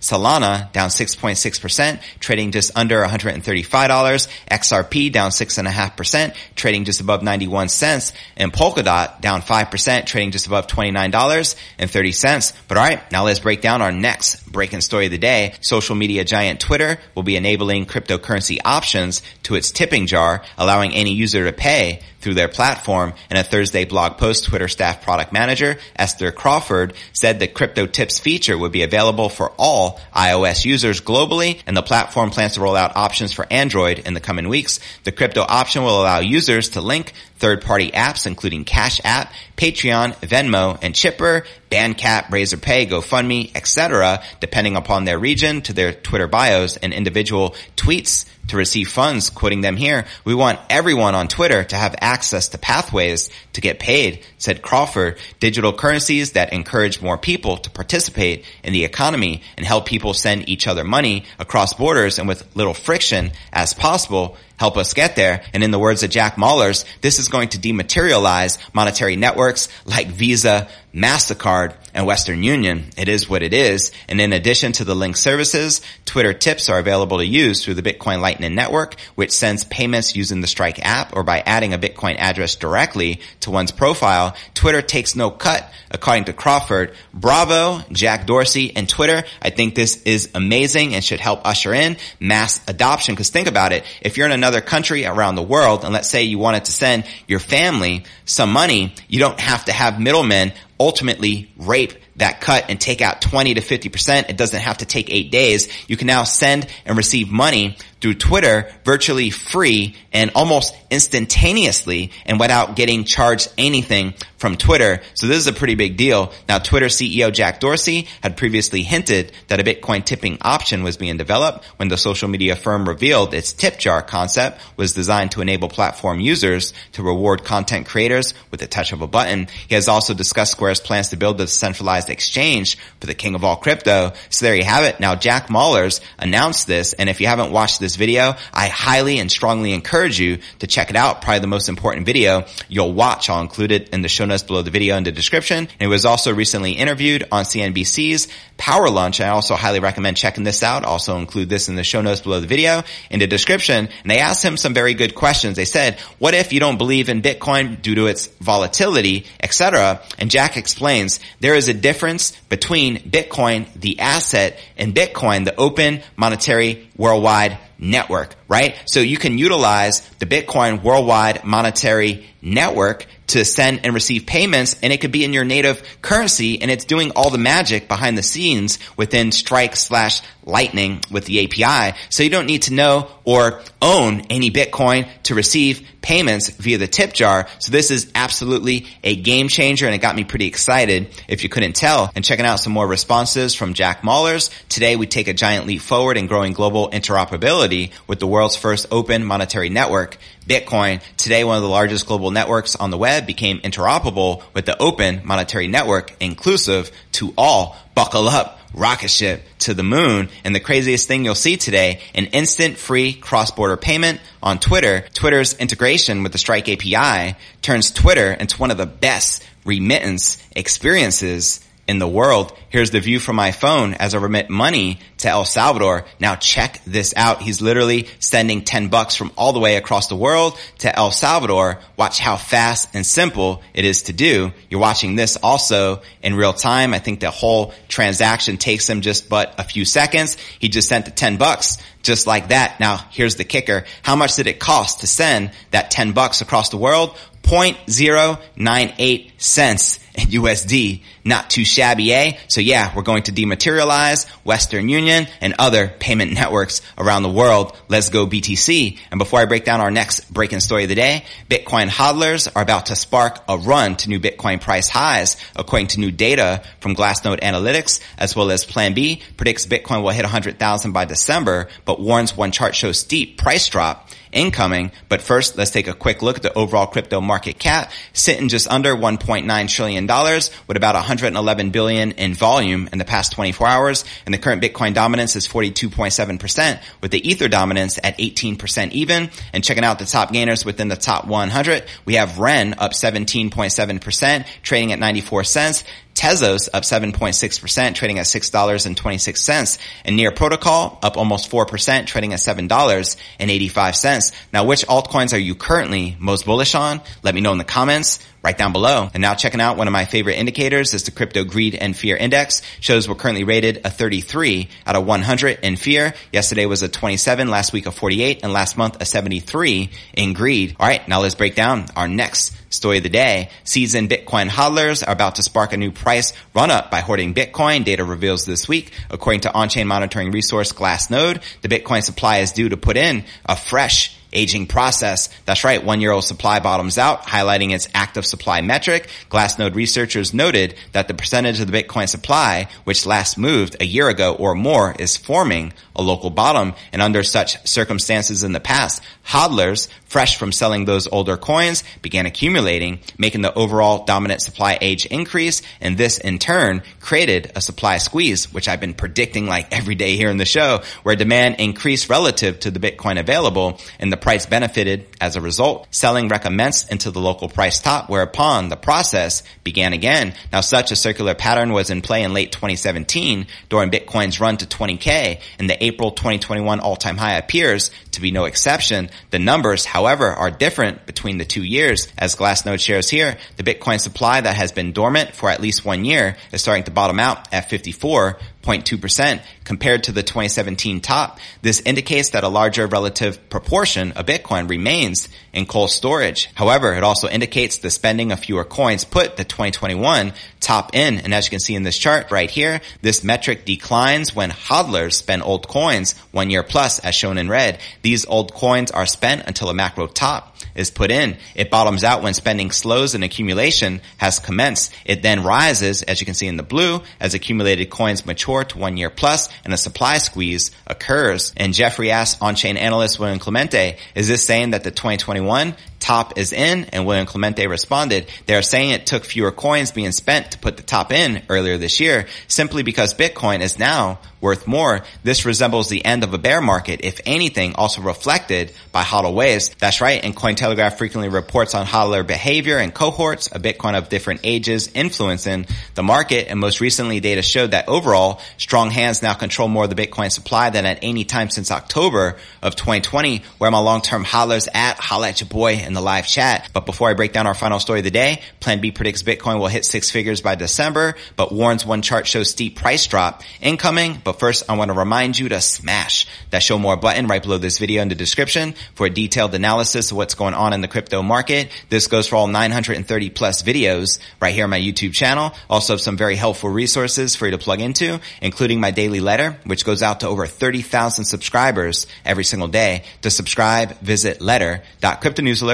Solana 0.00 0.70
down 0.72 0.88
6.6%, 0.88 2.00
trading 2.20 2.52
just 2.52 2.76
under 2.76 3.02
$135. 3.02 4.28
XRP 4.50 5.12
down 5.12 5.30
6.5%, 5.30 6.34
trading 6.54 6.84
just 6.84 7.00
above 7.00 7.22
91 7.22 7.68
cents. 7.68 8.12
And 8.36 8.52
Polkadot 8.52 9.20
down 9.20 9.42
5%, 9.42 10.06
trading 10.06 10.30
just 10.30 10.46
above 10.46 10.66
$29.30. 10.66 12.52
But 12.68 12.76
alright, 12.76 13.12
now 13.12 13.24
let's 13.24 13.40
break 13.40 13.60
down 13.60 13.82
our 13.82 13.92
next 13.92 14.50
breaking 14.50 14.80
story 14.80 15.06
of 15.06 15.10
the 15.12 15.18
day. 15.18 15.54
Social 15.60 15.94
media 15.94 16.24
giant 16.24 16.60
Twitter 16.60 16.98
will 17.14 17.22
be 17.22 17.36
enabling 17.36 17.65
cryptocurrency 17.86 18.58
options 18.64 19.22
to 19.42 19.54
its 19.54 19.70
tipping 19.70 20.06
jar, 20.06 20.42
allowing 20.56 20.92
any 20.92 21.12
user 21.12 21.44
to 21.44 21.52
pay 21.52 22.00
through 22.26 22.34
their 22.34 22.48
platform. 22.48 23.12
In 23.30 23.36
a 23.36 23.44
Thursday 23.44 23.84
blog 23.84 24.18
post, 24.18 24.46
Twitter 24.46 24.66
staff 24.66 25.00
product 25.02 25.32
manager 25.32 25.78
Esther 25.94 26.32
Crawford 26.32 26.94
said 27.12 27.38
the 27.38 27.46
crypto 27.46 27.86
tips 27.86 28.18
feature 28.18 28.58
would 28.58 28.72
be 28.72 28.82
available 28.82 29.28
for 29.28 29.52
all 29.56 30.00
iOS 30.12 30.64
users 30.64 31.00
globally 31.00 31.62
and 31.68 31.76
the 31.76 31.82
platform 31.82 32.30
plans 32.30 32.54
to 32.54 32.60
roll 32.60 32.74
out 32.74 32.96
options 32.96 33.32
for 33.32 33.46
Android 33.48 34.00
in 34.00 34.14
the 34.14 34.20
coming 34.20 34.48
weeks. 34.48 34.80
The 35.04 35.12
crypto 35.12 35.42
option 35.42 35.84
will 35.84 36.00
allow 36.00 36.18
users 36.18 36.70
to 36.70 36.80
link 36.80 37.12
third-party 37.36 37.92
apps 37.92 38.26
including 38.26 38.64
Cash 38.64 39.00
App, 39.04 39.32
Patreon, 39.56 40.14
Venmo, 40.16 40.78
and 40.82 40.96
Chipper, 40.96 41.44
Bandcamp, 41.70 42.24
Razorpay, 42.24 42.88
GoFundMe, 42.88 43.52
etc., 43.54 44.22
depending 44.40 44.74
upon 44.74 45.04
their 45.04 45.18
region 45.18 45.62
to 45.62 45.72
their 45.72 45.92
Twitter 45.92 46.26
bios 46.26 46.76
and 46.76 46.92
individual 46.92 47.54
tweets 47.76 48.24
to 48.48 48.56
receive 48.56 48.88
funds, 48.88 49.30
quoting 49.30 49.60
them 49.60 49.76
here, 49.76 50.06
we 50.24 50.34
want 50.34 50.60
everyone 50.70 51.14
on 51.14 51.28
Twitter 51.28 51.64
to 51.64 51.76
have 51.76 51.94
access 52.00 52.15
to 52.22 52.58
pathways 52.58 53.30
to 53.52 53.60
get 53.60 53.78
paid, 53.78 54.24
said 54.38 54.62
Crawford. 54.62 55.18
Digital 55.40 55.72
currencies 55.72 56.32
that 56.32 56.52
encourage 56.52 57.02
more 57.02 57.18
people 57.18 57.58
to 57.58 57.70
participate 57.70 58.44
in 58.62 58.72
the 58.72 58.84
economy 58.84 59.42
and 59.56 59.66
help 59.66 59.86
people 59.86 60.14
send 60.14 60.48
each 60.48 60.66
other 60.66 60.84
money 60.84 61.24
across 61.38 61.74
borders 61.74 62.18
and 62.18 62.28
with 62.28 62.56
little 62.56 62.74
friction 62.74 63.32
as 63.52 63.74
possible 63.74 64.36
help 64.56 64.76
us 64.76 64.94
get 64.94 65.16
there. 65.16 65.42
And 65.52 65.62
in 65.62 65.70
the 65.70 65.78
words 65.78 66.02
of 66.02 66.10
Jack 66.10 66.36
Mallers, 66.36 66.84
this 67.00 67.18
is 67.18 67.28
going 67.28 67.50
to 67.50 67.58
dematerialize 67.58 68.58
monetary 68.74 69.16
networks 69.16 69.68
like 69.84 70.08
Visa, 70.08 70.68
MasterCard, 70.94 71.74
and 71.92 72.06
Western 72.06 72.42
Union. 72.42 72.84
It 72.96 73.08
is 73.08 73.28
what 73.28 73.42
it 73.42 73.52
is. 73.52 73.92
And 74.08 74.20
in 74.20 74.32
addition 74.32 74.72
to 74.72 74.84
the 74.84 74.94
link 74.94 75.16
services, 75.16 75.80
Twitter 76.04 76.34
tips 76.34 76.68
are 76.68 76.78
available 76.78 77.18
to 77.18 77.26
use 77.26 77.64
through 77.64 77.74
the 77.74 77.82
Bitcoin 77.82 78.20
Lightning 78.20 78.54
Network, 78.54 78.98
which 79.14 79.30
sends 79.30 79.64
payments 79.64 80.14
using 80.14 80.40
the 80.40 80.46
Strike 80.46 80.84
app 80.84 81.14
or 81.16 81.22
by 81.22 81.40
adding 81.40 81.74
a 81.74 81.78
Bitcoin 81.78 82.16
address 82.18 82.56
directly 82.56 83.20
to 83.40 83.50
one's 83.50 83.72
profile. 83.72 84.36
Twitter 84.54 84.82
takes 84.82 85.16
no 85.16 85.30
cut, 85.30 85.70
according 85.90 86.24
to 86.24 86.32
Crawford. 86.32 86.94
Bravo, 87.12 87.80
Jack 87.92 88.26
Dorsey, 88.26 88.74
and 88.76 88.88
Twitter. 88.88 89.24
I 89.40 89.50
think 89.50 89.74
this 89.74 90.02
is 90.02 90.30
amazing 90.34 90.94
and 90.94 91.02
should 91.02 91.20
help 91.20 91.46
usher 91.46 91.74
in 91.74 91.96
mass 92.20 92.60
adoption. 92.68 93.16
Cause 93.16 93.30
think 93.30 93.48
about 93.48 93.72
it. 93.72 93.84
If 94.02 94.16
you're 94.16 94.26
in 94.26 94.32
another 94.32 94.45
country 94.60 95.04
around 95.04 95.34
the 95.34 95.42
world, 95.42 95.84
and 95.84 95.92
let's 95.92 96.08
say 96.08 96.24
you 96.24 96.38
wanted 96.38 96.64
to 96.66 96.72
send 96.72 97.04
your 97.26 97.40
family 97.40 98.04
some 98.24 98.50
money, 98.52 98.94
you 99.08 99.18
don't 99.18 99.40
have 99.40 99.64
to 99.66 99.72
have 99.72 100.00
middlemen 100.00 100.52
ultimately 100.78 101.50
rape 101.56 101.94
that 102.16 102.40
cut 102.40 102.66
and 102.68 102.80
take 102.80 103.00
out 103.00 103.20
20 103.20 103.54
to 103.54 103.60
50%. 103.60 104.30
It 104.30 104.36
doesn't 104.36 104.60
have 104.60 104.78
to 104.78 104.86
take 104.86 105.10
eight 105.10 105.30
days. 105.30 105.68
You 105.88 105.96
can 105.96 106.06
now 106.06 106.24
send 106.24 106.66
and 106.84 106.96
receive 106.96 107.30
money 107.30 107.76
through 108.00 108.14
Twitter 108.14 108.70
virtually 108.84 109.30
free 109.30 109.96
and 110.12 110.30
almost 110.34 110.76
instantaneously 110.90 112.12
and 112.24 112.38
without 112.38 112.76
getting 112.76 113.04
charged 113.04 113.52
anything 113.58 114.14
from 114.36 114.56
Twitter. 114.56 115.00
So 115.14 115.26
this 115.26 115.38
is 115.38 115.46
a 115.46 115.52
pretty 115.52 115.74
big 115.74 115.96
deal. 115.96 116.32
Now 116.48 116.58
Twitter 116.58 116.86
CEO 116.86 117.32
Jack 117.32 117.58
Dorsey 117.58 118.06
had 118.22 118.36
previously 118.36 118.82
hinted 118.82 119.32
that 119.48 119.60
a 119.60 119.64
Bitcoin 119.64 120.04
tipping 120.04 120.38
option 120.42 120.82
was 120.82 120.96
being 120.96 121.16
developed 121.16 121.64
when 121.76 121.88
the 121.88 121.96
social 121.96 122.28
media 122.28 122.54
firm 122.54 122.86
revealed 122.86 123.34
its 123.34 123.52
tip 123.52 123.78
jar 123.78 124.02
concept 124.02 124.60
was 124.76 124.92
designed 124.92 125.32
to 125.32 125.40
enable 125.40 125.68
platform 125.68 126.20
users 126.20 126.74
to 126.92 127.02
reward 127.02 127.44
content 127.44 127.86
creators 127.86 128.34
with 128.50 128.62
a 128.62 128.66
touch 128.66 128.92
of 128.92 129.02
a 129.02 129.06
button. 129.06 129.48
He 129.68 129.74
has 129.74 129.88
also 129.88 130.14
discussed 130.14 130.58
Square's 130.66 130.80
plans 130.80 131.08
to 131.10 131.16
build 131.16 131.40
a 131.40 131.46
centralized 131.46 132.10
exchange 132.10 132.76
for 132.98 133.06
the 133.06 133.14
king 133.14 133.36
of 133.36 133.44
all 133.44 133.54
crypto. 133.54 134.12
So 134.30 134.44
there 134.44 134.56
you 134.56 134.64
have 134.64 134.82
it. 134.82 134.98
Now 134.98 135.14
Jack 135.14 135.46
Mallers 135.46 136.00
announced 136.18 136.66
this 136.66 136.92
and 136.92 137.08
if 137.08 137.20
you 137.20 137.28
haven't 137.28 137.52
watched 137.52 137.78
this 137.78 137.94
video, 137.94 138.34
I 138.52 138.66
highly 138.66 139.20
and 139.20 139.30
strongly 139.30 139.72
encourage 139.72 140.18
you 140.18 140.38
to 140.58 140.66
check 140.66 140.90
it 140.90 140.96
out. 140.96 141.22
Probably 141.22 141.38
the 141.38 141.46
most 141.46 141.68
important 141.68 142.04
video 142.04 142.46
you'll 142.68 142.92
watch. 142.92 143.30
I'll 143.30 143.42
include 143.42 143.70
it 143.70 143.90
in 143.90 144.02
the 144.02 144.08
show 144.08 144.24
notes 144.24 144.42
below 144.42 144.62
the 144.62 144.72
video 144.72 144.96
in 144.96 145.04
the 145.04 145.12
description. 145.12 145.58
And 145.58 145.82
it 145.82 145.86
was 145.86 146.04
also 146.04 146.34
recently 146.34 146.72
interviewed 146.72 147.28
on 147.30 147.44
CNBC's 147.44 148.26
Power 148.56 148.90
Lunch. 148.90 149.20
I 149.20 149.28
also 149.28 149.54
highly 149.54 149.78
recommend 149.78 150.16
checking 150.16 150.42
this 150.42 150.64
out. 150.64 150.84
Also 150.84 151.18
include 151.18 151.48
this 151.48 151.68
in 151.68 151.76
the 151.76 151.84
show 151.84 152.00
notes 152.00 152.22
below 152.22 152.40
the 152.40 152.48
video 152.48 152.82
in 153.08 153.20
the 153.20 153.28
description. 153.28 153.88
And 154.02 154.10
they 154.10 154.18
asked 154.18 154.44
him 154.44 154.56
some 154.56 154.74
very 154.74 154.94
good 154.94 155.14
questions. 155.14 155.54
They 155.54 155.64
said, 155.64 156.00
what 156.18 156.34
if 156.34 156.52
you 156.52 156.58
don't 156.58 156.78
believe 156.78 157.08
in 157.08 157.22
Bitcoin 157.22 157.80
due 157.80 157.94
to 157.94 158.06
its 158.06 158.26
volatility, 158.40 159.26
etc.? 159.40 160.02
And 160.18 160.28
Jack 160.28 160.55
explains 160.56 161.20
there 161.40 161.54
is 161.54 161.68
a 161.68 161.74
difference 161.74 162.32
between 162.48 162.98
Bitcoin, 162.98 163.72
the 163.74 164.00
asset, 164.00 164.58
and 164.76 164.94
Bitcoin, 164.94 165.44
the 165.44 165.56
open 165.56 166.02
monetary 166.16 166.88
worldwide 166.96 167.58
network, 167.78 168.34
right? 168.48 168.76
So 168.86 169.00
you 169.00 169.18
can 169.18 169.38
utilize 169.38 170.00
the 170.18 170.26
Bitcoin 170.26 170.82
worldwide 170.82 171.44
monetary 171.44 172.26
network 172.40 173.06
to 173.28 173.44
send 173.44 173.80
and 173.84 173.92
receive 173.92 174.24
payments 174.24 174.76
and 174.82 174.92
it 174.92 175.00
could 175.00 175.12
be 175.12 175.24
in 175.24 175.32
your 175.32 175.44
native 175.44 175.82
currency 176.00 176.62
and 176.62 176.70
it's 176.70 176.84
doing 176.84 177.10
all 177.16 177.30
the 177.30 177.38
magic 177.38 177.88
behind 177.88 178.16
the 178.16 178.22
scenes 178.22 178.78
within 178.96 179.32
Strike 179.32 179.76
slash 179.76 180.22
Lightning 180.46 181.02
with 181.10 181.24
the 181.24 181.44
API. 181.44 181.98
So 182.08 182.22
you 182.22 182.30
don't 182.30 182.46
need 182.46 182.62
to 182.62 182.72
know 182.72 183.10
or 183.24 183.60
own 183.82 184.20
any 184.30 184.52
Bitcoin 184.52 185.08
to 185.24 185.34
receive 185.34 185.86
payments 186.00 186.50
via 186.50 186.78
the 186.78 186.86
tip 186.86 187.12
jar. 187.12 187.48
So 187.58 187.72
this 187.72 187.90
is 187.90 188.12
absolutely 188.14 188.86
a 189.02 189.16
game 189.16 189.48
changer 189.48 189.86
and 189.86 189.94
it 189.94 189.98
got 189.98 190.14
me 190.14 190.22
pretty 190.22 190.46
excited 190.46 191.08
if 191.26 191.42
you 191.42 191.48
couldn't 191.48 191.74
tell. 191.74 192.12
And 192.14 192.24
checking 192.24 192.46
out 192.46 192.60
some 192.60 192.72
more 192.72 192.86
responses 192.86 193.54
from 193.54 193.74
Jack 193.74 194.02
Mallers. 194.02 194.50
Today 194.68 194.94
we 194.94 195.08
take 195.08 195.26
a 195.26 195.34
giant 195.34 195.66
leap 195.66 195.80
forward 195.80 196.16
in 196.16 196.28
growing 196.28 196.52
global 196.52 196.90
interoperability 196.90 197.90
with 198.06 198.20
the 198.20 198.28
world's 198.28 198.54
first 198.54 198.86
open 198.92 199.24
monetary 199.24 199.68
network. 199.68 200.16
Bitcoin, 200.46 201.02
today 201.16 201.42
one 201.42 201.56
of 201.56 201.64
the 201.64 201.68
largest 201.68 202.06
global 202.06 202.30
networks 202.30 202.76
on 202.76 202.90
the 202.90 202.98
web, 202.98 203.26
became 203.26 203.58
interoperable 203.58 204.44
with 204.54 204.64
the 204.64 204.80
open 204.80 205.22
monetary 205.24 205.66
network 205.66 206.14
inclusive 206.20 206.92
to 207.10 207.34
all. 207.36 207.76
Buckle 207.96 208.28
up 208.28 208.60
rocket 208.76 209.10
ship 209.10 209.42
to 209.60 209.74
the 209.74 209.82
moon. 209.82 210.28
And 210.44 210.54
the 210.54 210.60
craziest 210.60 211.08
thing 211.08 211.24
you'll 211.24 211.34
see 211.34 211.56
today, 211.56 212.00
an 212.14 212.26
instant 212.26 212.76
free 212.76 213.12
cross-border 213.12 213.76
payment 213.76 214.20
on 214.42 214.60
Twitter. 214.60 215.04
Twitter's 215.14 215.54
integration 215.54 216.22
with 216.22 216.32
the 216.32 216.38
Strike 216.38 216.68
API 216.68 217.36
turns 217.62 217.90
Twitter 217.90 218.32
into 218.32 218.58
one 218.58 218.70
of 218.70 218.76
the 218.76 218.86
best 218.86 219.42
remittance 219.64 220.38
experiences 220.54 221.65
in 221.88 221.98
the 221.98 222.08
world. 222.08 222.52
Here's 222.68 222.90
the 222.90 223.00
view 223.00 223.18
from 223.20 223.36
my 223.36 223.52
phone 223.52 223.94
as 223.94 224.14
I 224.14 224.18
remit 224.18 224.50
money 224.50 224.98
to 225.18 225.28
El 225.28 225.44
Salvador. 225.44 226.04
Now 226.18 226.34
check 226.34 226.80
this 226.84 227.14
out. 227.16 227.42
He's 227.42 227.62
literally 227.62 228.08
sending 228.18 228.62
10 228.62 228.88
bucks 228.88 229.14
from 229.14 229.32
all 229.36 229.52
the 229.52 229.60
way 229.60 229.76
across 229.76 230.08
the 230.08 230.16
world 230.16 230.58
to 230.78 230.94
El 230.96 231.12
Salvador. 231.12 231.80
Watch 231.96 232.18
how 232.18 232.36
fast 232.36 232.88
and 232.94 233.06
simple 233.06 233.62
it 233.72 233.84
is 233.84 234.02
to 234.04 234.12
do. 234.12 234.52
You're 234.68 234.80
watching 234.80 235.14
this 235.14 235.36
also 235.36 236.02
in 236.22 236.34
real 236.34 236.52
time. 236.52 236.92
I 236.92 236.98
think 236.98 237.20
the 237.20 237.30
whole 237.30 237.72
transaction 237.88 238.56
takes 238.56 238.88
him 238.88 239.00
just 239.00 239.28
but 239.28 239.54
a 239.58 239.64
few 239.64 239.84
seconds. 239.84 240.36
He 240.58 240.68
just 240.68 240.88
sent 240.88 241.04
the 241.04 241.12
10 241.12 241.36
bucks 241.36 241.78
just 242.02 242.26
like 242.26 242.48
that. 242.48 242.80
Now 242.80 242.96
here's 243.10 243.36
the 243.36 243.44
kicker. 243.44 243.84
How 244.02 244.16
much 244.16 244.36
did 244.36 244.48
it 244.48 244.58
cost 244.58 245.00
to 245.00 245.06
send 245.06 245.52
that 245.70 245.90
10 245.90 246.12
bucks 246.12 246.40
across 246.40 246.70
the 246.70 246.76
world? 246.76 247.16
0.098 247.42 249.30
cents 249.38 250.00
in 250.16 250.28
USD. 250.28 251.02
Not 251.24 251.50
too 251.50 251.64
shabby, 251.64 252.12
eh? 252.12 252.38
So 252.48 252.60
yeah, 252.60 252.94
we're 252.94 253.02
going 253.02 253.24
to 253.24 253.32
dematerialize 253.32 254.28
Western 254.44 254.88
Union 254.88 255.26
and 255.40 255.54
other 255.58 255.88
payment 255.88 256.32
networks 256.34 256.82
around 256.98 257.22
the 257.22 257.30
world. 257.30 257.76
Let's 257.88 258.08
go 258.08 258.26
BTC. 258.26 258.98
And 259.10 259.18
before 259.18 259.40
I 259.40 259.44
break 259.44 259.64
down 259.64 259.80
our 259.80 259.90
next 259.90 260.32
breaking 260.32 260.60
story 260.60 260.84
of 260.84 260.88
the 260.88 260.94
day, 260.94 261.24
Bitcoin 261.50 261.88
hodlers 261.88 262.50
are 262.54 262.62
about 262.62 262.86
to 262.86 262.96
spark 262.96 263.38
a 263.48 263.58
run 263.58 263.96
to 263.96 264.08
new 264.08 264.20
Bitcoin 264.20 264.60
price 264.60 264.88
highs, 264.88 265.36
according 265.54 265.88
to 265.88 266.00
new 266.00 266.10
data 266.10 266.62
from 266.80 266.94
Glassnode 266.94 267.40
Analytics, 267.40 268.00
as 268.18 268.34
well 268.34 268.50
as 268.50 268.64
Plan 268.64 268.94
B 268.94 269.22
predicts 269.36 269.66
Bitcoin 269.66 270.02
will 270.02 270.10
hit 270.10 270.24
100,000 270.24 270.92
by 270.92 271.04
December, 271.04 271.68
but 271.84 272.00
warns 272.00 272.36
one 272.36 272.52
chart 272.52 272.74
shows 272.74 272.98
steep 273.00 273.38
price 273.38 273.68
drop 273.68 274.05
incoming. 274.36 274.92
But 275.08 275.22
first, 275.22 275.56
let's 275.56 275.70
take 275.70 275.88
a 275.88 275.94
quick 275.94 276.22
look 276.22 276.36
at 276.36 276.42
the 276.42 276.52
overall 276.54 276.86
crypto 276.86 277.20
market 277.20 277.58
cap, 277.58 277.90
sitting 278.12 278.48
just 278.48 278.68
under 278.68 278.94
$1.9 278.94 279.68
trillion 279.68 280.06
with 280.06 280.76
about 280.76 280.94
111 280.94 281.70
billion 281.70 282.12
in 282.12 282.34
volume 282.34 282.88
in 282.92 282.98
the 282.98 283.04
past 283.04 283.32
24 283.32 283.66
hours. 283.66 284.04
And 284.24 284.34
the 284.34 284.38
current 284.38 284.62
Bitcoin 284.62 284.94
dominance 284.94 285.34
is 285.36 285.48
42.7% 285.48 286.82
with 287.00 287.10
the 287.10 287.28
Ether 287.28 287.48
dominance 287.48 287.98
at 288.02 288.18
18% 288.18 288.92
even. 288.92 289.30
And 289.52 289.64
checking 289.64 289.84
out 289.84 289.98
the 289.98 290.04
top 290.04 290.32
gainers 290.32 290.64
within 290.64 290.88
the 290.88 290.96
top 290.96 291.26
100, 291.26 291.84
we 292.04 292.14
have 292.14 292.38
Ren 292.38 292.74
up 292.78 292.92
17.7%, 292.92 294.46
trading 294.62 294.92
at 294.92 294.98
94 294.98 295.44
cents. 295.44 295.84
Tezos 296.16 296.68
up 296.72 296.82
7.6%, 296.82 297.94
trading 297.94 298.18
at 298.18 298.24
$6.26. 298.24 299.78
And 300.04 300.16
Near 300.16 300.32
Protocol 300.32 300.98
up 301.02 301.16
almost 301.16 301.50
4%, 301.50 302.06
trading 302.06 302.32
at 302.32 302.40
$7.85. 302.40 304.32
Now, 304.52 304.64
which 304.64 304.86
altcoins 304.86 305.34
are 305.34 305.38
you 305.38 305.54
currently 305.54 306.16
most 306.18 306.46
bullish 306.46 306.74
on? 306.74 307.00
Let 307.22 307.34
me 307.34 307.42
know 307.42 307.52
in 307.52 307.58
the 307.58 307.64
comments 307.64 308.18
right 308.46 308.56
down 308.56 308.72
below. 308.72 309.10
And 309.12 309.20
now 309.20 309.34
checking 309.34 309.60
out 309.60 309.76
one 309.76 309.88
of 309.88 309.92
my 309.92 310.04
favorite 310.04 310.36
indicators 310.36 310.94
is 310.94 311.02
the 311.02 311.10
crypto 311.10 311.42
greed 311.42 311.74
and 311.74 311.96
fear 311.96 312.16
index 312.16 312.62
shows 312.78 313.08
we're 313.08 313.16
currently 313.16 313.42
rated 313.42 313.80
a 313.84 313.90
33 313.90 314.68
out 314.86 314.94
of 314.94 315.04
100 315.04 315.58
in 315.64 315.74
fear. 315.74 316.14
Yesterday 316.32 316.64
was 316.64 316.82
a 316.82 316.88
27, 316.88 317.48
last 317.48 317.72
week 317.72 317.86
a 317.86 317.90
48, 317.90 318.44
and 318.44 318.52
last 318.52 318.78
month 318.78 318.98
a 319.00 319.04
73 319.04 319.90
in 320.14 320.32
greed. 320.32 320.76
All 320.78 320.86
right. 320.86 321.06
Now 321.08 321.22
let's 321.22 321.34
break 321.34 321.56
down 321.56 321.86
our 321.96 322.06
next 322.06 322.54
story 322.72 322.98
of 322.98 323.02
the 323.02 323.08
day. 323.08 323.50
Seasoned 323.64 324.10
Bitcoin 324.10 324.48
hodlers 324.48 325.04
are 325.04 325.12
about 325.12 325.34
to 325.36 325.42
spark 325.42 325.72
a 325.72 325.76
new 325.76 325.90
price 325.90 326.32
run 326.54 326.70
up 326.70 326.88
by 326.88 327.00
hoarding 327.00 327.34
Bitcoin. 327.34 327.84
Data 327.84 328.04
reveals 328.04 328.44
this 328.44 328.68
week, 328.68 328.92
according 329.10 329.40
to 329.40 329.52
on-chain 329.52 329.88
monitoring 329.88 330.30
resource 330.30 330.72
Glassnode, 330.72 331.42
the 331.62 331.68
Bitcoin 331.68 332.04
supply 332.04 332.38
is 332.38 332.52
due 332.52 332.68
to 332.68 332.76
put 332.76 332.96
in 332.96 333.24
a 333.44 333.56
fresh 333.56 334.16
aging 334.36 334.66
process. 334.66 335.28
That's 335.46 335.64
right. 335.64 335.82
One 335.82 336.00
year 336.00 336.12
old 336.12 336.24
supply 336.24 336.60
bottoms 336.60 336.98
out, 336.98 337.22
highlighting 337.22 337.74
its 337.74 337.88
active 337.94 338.26
supply 338.26 338.60
metric. 338.60 339.08
Glassnode 339.30 339.74
researchers 339.74 340.34
noted 340.34 340.76
that 340.92 341.08
the 341.08 341.14
percentage 341.14 341.58
of 341.58 341.70
the 341.70 341.82
Bitcoin 341.82 342.08
supply, 342.08 342.68
which 342.84 343.06
last 343.06 343.38
moved 343.38 343.76
a 343.80 343.86
year 343.86 344.08
ago 344.08 344.34
or 344.34 344.54
more, 344.54 344.94
is 344.98 345.16
forming 345.16 345.72
a 345.96 346.02
local 346.02 346.30
bottom. 346.30 346.74
And 346.92 347.02
under 347.02 347.22
such 347.22 347.66
circumstances 347.66 348.44
in 348.44 348.52
the 348.52 348.60
past, 348.60 349.02
hodlers, 349.26 349.88
fresh 350.04 350.38
from 350.38 350.52
selling 350.52 350.84
those 350.84 351.08
older 351.08 351.36
coins, 351.36 351.82
began 352.02 352.26
accumulating, 352.26 353.00
making 353.18 353.42
the 353.42 353.54
overall 353.54 354.04
dominant 354.04 354.42
supply 354.42 354.78
age 354.80 355.06
increase. 355.06 355.62
And 355.80 355.96
this 355.96 356.18
in 356.18 356.38
turn 356.38 356.82
created 357.00 357.52
a 357.56 357.60
supply 357.60 357.98
squeeze, 357.98 358.52
which 358.52 358.68
I've 358.68 358.80
been 358.80 358.94
predicting 358.94 359.46
like 359.46 359.72
every 359.72 359.94
day 359.94 360.16
here 360.16 360.30
in 360.30 360.36
the 360.36 360.44
show, 360.44 360.82
where 361.02 361.16
demand 361.16 361.56
increased 361.58 362.08
relative 362.08 362.60
to 362.60 362.70
the 362.70 362.80
Bitcoin 362.80 363.18
available 363.18 363.80
and 363.98 364.12
the 364.12 364.16
price 364.26 364.44
benefited 364.44 365.06
as 365.20 365.36
a 365.36 365.40
result. 365.40 365.86
Selling 365.92 366.26
recommenced 366.26 366.90
into 366.90 367.12
the 367.12 367.20
local 367.20 367.48
price 367.48 367.80
top, 367.80 368.10
whereupon 368.10 368.68
the 368.68 368.76
process 368.76 369.44
began 369.62 369.92
again. 369.92 370.34
Now 370.52 370.62
such 370.62 370.90
a 370.90 370.96
circular 370.96 371.36
pattern 371.36 371.72
was 371.72 371.90
in 371.90 372.02
play 372.02 372.24
in 372.24 372.34
late 372.34 372.50
2017 372.50 373.46
during 373.68 373.88
Bitcoin's 373.88 374.40
run 374.40 374.56
to 374.56 374.66
20K 374.66 375.40
and 375.60 375.70
the 375.70 375.80
April 375.84 376.10
2021 376.10 376.80
all-time 376.80 377.16
high 377.16 377.36
appears 377.36 377.92
to 378.10 378.20
be 378.20 378.32
no 378.32 378.46
exception. 378.46 379.10
The 379.30 379.38
numbers, 379.38 379.84
however, 379.84 380.26
are 380.26 380.50
different 380.50 381.06
between 381.06 381.38
the 381.38 381.44
two 381.44 381.62
years. 381.62 382.08
As 382.18 382.34
Glassnode 382.34 382.80
shares 382.80 383.08
here, 383.08 383.38
the 383.58 383.62
Bitcoin 383.62 384.00
supply 384.00 384.40
that 384.40 384.56
has 384.56 384.72
been 384.72 384.90
dormant 384.90 385.36
for 385.36 385.50
at 385.50 385.60
least 385.60 385.84
one 385.84 386.04
year 386.04 386.36
is 386.50 386.62
starting 386.62 386.82
to 386.84 386.90
bottom 386.90 387.20
out 387.20 387.46
at 387.54 387.70
54 387.70 388.38
0.2% 388.66 389.40
compared 389.64 390.04
to 390.04 390.12
the 390.12 390.22
2017 390.22 391.00
top. 391.00 391.38
This 391.62 391.80
indicates 391.80 392.30
that 392.30 392.44
a 392.44 392.48
larger 392.48 392.86
relative 392.86 393.48
proportion 393.48 394.12
of 394.12 394.26
Bitcoin 394.26 394.68
remains 394.68 395.28
in 395.52 395.66
cold 395.66 395.90
storage. 395.90 396.50
However, 396.54 396.92
it 396.92 397.04
also 397.04 397.28
indicates 397.28 397.78
the 397.78 397.90
spending 397.90 398.32
of 398.32 398.40
fewer 398.40 398.64
coins 398.64 399.04
put 399.04 399.36
the 399.36 399.44
2021 399.44 400.32
top 400.60 400.94
in. 400.94 401.18
And 401.20 401.32
as 401.32 401.46
you 401.46 401.50
can 401.50 401.60
see 401.60 401.74
in 401.74 401.84
this 401.84 401.96
chart 401.96 402.30
right 402.30 402.50
here, 402.50 402.80
this 403.02 403.22
metric 403.22 403.64
declines 403.64 404.34
when 404.34 404.50
hodlers 404.50 405.14
spend 405.14 405.42
old 405.42 405.68
coins 405.68 406.14
one 406.32 406.50
year 406.50 406.62
plus 406.62 406.98
as 406.98 407.14
shown 407.14 407.38
in 407.38 407.48
red. 407.48 407.78
These 408.02 408.26
old 408.26 408.52
coins 408.52 408.90
are 408.90 409.06
spent 409.06 409.44
until 409.46 409.70
a 409.70 409.74
macro 409.74 410.08
top 410.08 410.55
is 410.74 410.90
put 410.90 411.10
in. 411.10 411.36
It 411.54 411.70
bottoms 411.70 412.04
out 412.04 412.22
when 412.22 412.34
spending 412.34 412.70
slows 412.70 413.14
and 413.14 413.24
accumulation 413.24 414.00
has 414.18 414.38
commenced. 414.38 414.92
It 415.04 415.22
then 415.22 415.42
rises, 415.42 416.02
as 416.02 416.20
you 416.20 416.26
can 416.26 416.34
see 416.34 416.46
in 416.46 416.56
the 416.56 416.62
blue, 416.62 417.02
as 417.20 417.34
accumulated 417.34 417.90
coins 417.90 418.26
mature 418.26 418.64
to 418.64 418.78
one 418.78 418.96
year 418.96 419.10
plus 419.10 419.48
and 419.64 419.72
a 419.72 419.76
supply 419.76 420.18
squeeze 420.18 420.70
occurs. 420.86 421.52
And 421.56 421.74
Jeffrey 421.74 422.10
asks 422.10 422.40
on-chain 422.40 422.76
analyst 422.76 423.18
William 423.18 423.38
Clemente, 423.38 423.98
is 424.14 424.28
this 424.28 424.44
saying 424.44 424.70
that 424.70 424.84
the 424.84 424.90
2021 424.90 425.74
top 425.98 426.38
is 426.38 426.52
in? 426.52 426.84
And 426.86 427.06
William 427.06 427.26
Clemente 427.26 427.66
responded, 427.66 428.30
they're 428.46 428.62
saying 428.62 428.90
it 428.90 429.06
took 429.06 429.24
fewer 429.24 429.52
coins 429.52 429.90
being 429.90 430.12
spent 430.12 430.52
to 430.52 430.58
put 430.58 430.76
the 430.76 430.82
top 430.82 431.12
in 431.12 431.42
earlier 431.48 431.78
this 431.78 432.00
year 432.00 432.26
simply 432.48 432.82
because 432.82 433.14
Bitcoin 433.14 433.60
is 433.60 433.78
now 433.78 434.18
worth 434.40 434.66
more. 434.66 435.00
This 435.24 435.44
resembles 435.44 435.88
the 435.88 436.04
end 436.04 436.22
of 436.22 436.34
a 436.34 436.38
bear 436.38 436.60
market, 436.60 437.00
if 437.02 437.20
anything, 437.26 437.74
also 437.74 438.02
reflected 438.02 438.72
by 438.92 439.02
hodl 439.02 439.34
waves. 439.34 439.70
That's 439.78 440.00
right. 440.00 440.22
And 440.22 440.36
Cointelegraph 440.36 440.98
frequently 440.98 441.28
reports 441.28 441.74
on 441.74 441.86
hodler 441.86 442.26
behavior 442.26 442.78
and 442.78 442.94
cohorts 442.94 443.48
a 443.48 443.58
Bitcoin 443.58 443.96
of 443.96 444.08
different 444.08 444.40
ages 444.44 444.88
influencing 444.94 445.66
the 445.94 446.02
market. 446.02 446.48
And 446.48 446.60
most 446.60 446.80
recently 446.80 447.20
data 447.20 447.42
showed 447.42 447.72
that 447.72 447.88
overall 447.88 448.40
strong 448.56 448.90
hands 448.90 449.22
now 449.22 449.34
control 449.34 449.68
more 449.68 449.84
of 449.84 449.90
the 449.90 449.96
Bitcoin 449.96 450.30
supply 450.30 450.70
than 450.70 450.86
at 450.86 450.98
any 451.02 451.24
time 451.24 451.50
since 451.50 451.70
October 451.70 452.36
of 452.62 452.76
2020, 452.76 453.42
where 453.58 453.70
my 453.70 453.78
long-term 453.78 454.24
hodlers 454.24 454.68
at, 454.72 454.98
holla 454.98 455.28
at 455.28 455.40
your 455.40 455.48
boy 455.48 455.74
in 455.86 455.92
the 455.92 456.00
live 456.00 456.26
chat. 456.26 456.70
But 456.72 456.86
before 456.86 457.08
I 457.08 457.14
break 457.14 457.32
down 457.32 457.46
our 457.46 457.54
final 457.54 457.80
story 457.80 458.00
of 458.00 458.04
the 458.04 458.10
day, 458.10 458.42
Plan 458.60 458.80
B 458.80 458.90
predicts 458.90 459.22
Bitcoin 459.22 459.58
will 459.58 459.68
hit 459.68 459.84
six 459.84 460.10
figures 460.10 460.40
by 460.40 460.54
December, 460.54 461.14
but 461.36 461.52
warns 461.52 461.86
one 461.86 462.02
chart 462.02 462.26
shows 462.26 462.50
steep 462.50 462.76
price 462.76 463.06
drop 463.06 463.42
incoming, 463.60 464.20
but 464.22 464.38
first, 464.38 464.68
I 464.68 464.76
want 464.76 464.90
to 464.90 464.96
remind 464.98 465.38
you 465.38 465.48
to 465.50 465.60
smash 465.60 466.26
that 466.50 466.62
show 466.62 466.78
more 466.78 466.96
button 466.96 467.26
right 467.26 467.42
below 467.42 467.58
this 467.58 467.78
video 467.78 468.02
in 468.02 468.08
the 468.08 468.14
description 468.14 468.74
for 468.94 469.06
a 469.06 469.10
detailed 469.10 469.54
analysis 469.54 470.10
of 470.10 470.16
what's 470.16 470.34
going 470.34 470.54
on 470.54 470.72
in 470.72 470.80
the 470.80 470.88
crypto 470.88 471.22
market. 471.22 471.70
This 471.88 472.06
goes 472.06 472.28
for 472.28 472.36
all 472.36 472.46
930 472.46 473.30
plus 473.30 473.62
videos 473.62 474.18
right 474.40 474.54
here 474.54 474.64
on 474.64 474.70
my 474.70 474.80
YouTube 474.80 475.12
channel. 475.12 475.52
Also 475.70 475.96
some 475.96 476.16
very 476.16 476.36
helpful 476.36 476.70
resources 476.70 477.36
for 477.36 477.46
you 477.46 477.52
to 477.52 477.58
plug 477.58 477.80
into, 477.80 478.20
including 478.40 478.80
my 478.80 478.90
daily 478.90 479.20
letter, 479.20 479.58
which 479.64 479.84
goes 479.84 480.02
out 480.02 480.20
to 480.20 480.28
over 480.28 480.46
30,000 480.46 481.24
subscribers 481.24 482.06
every 482.24 482.44
single 482.44 482.68
day. 482.68 483.04
To 483.22 483.30
subscribe, 483.30 483.98
visit 484.00 484.40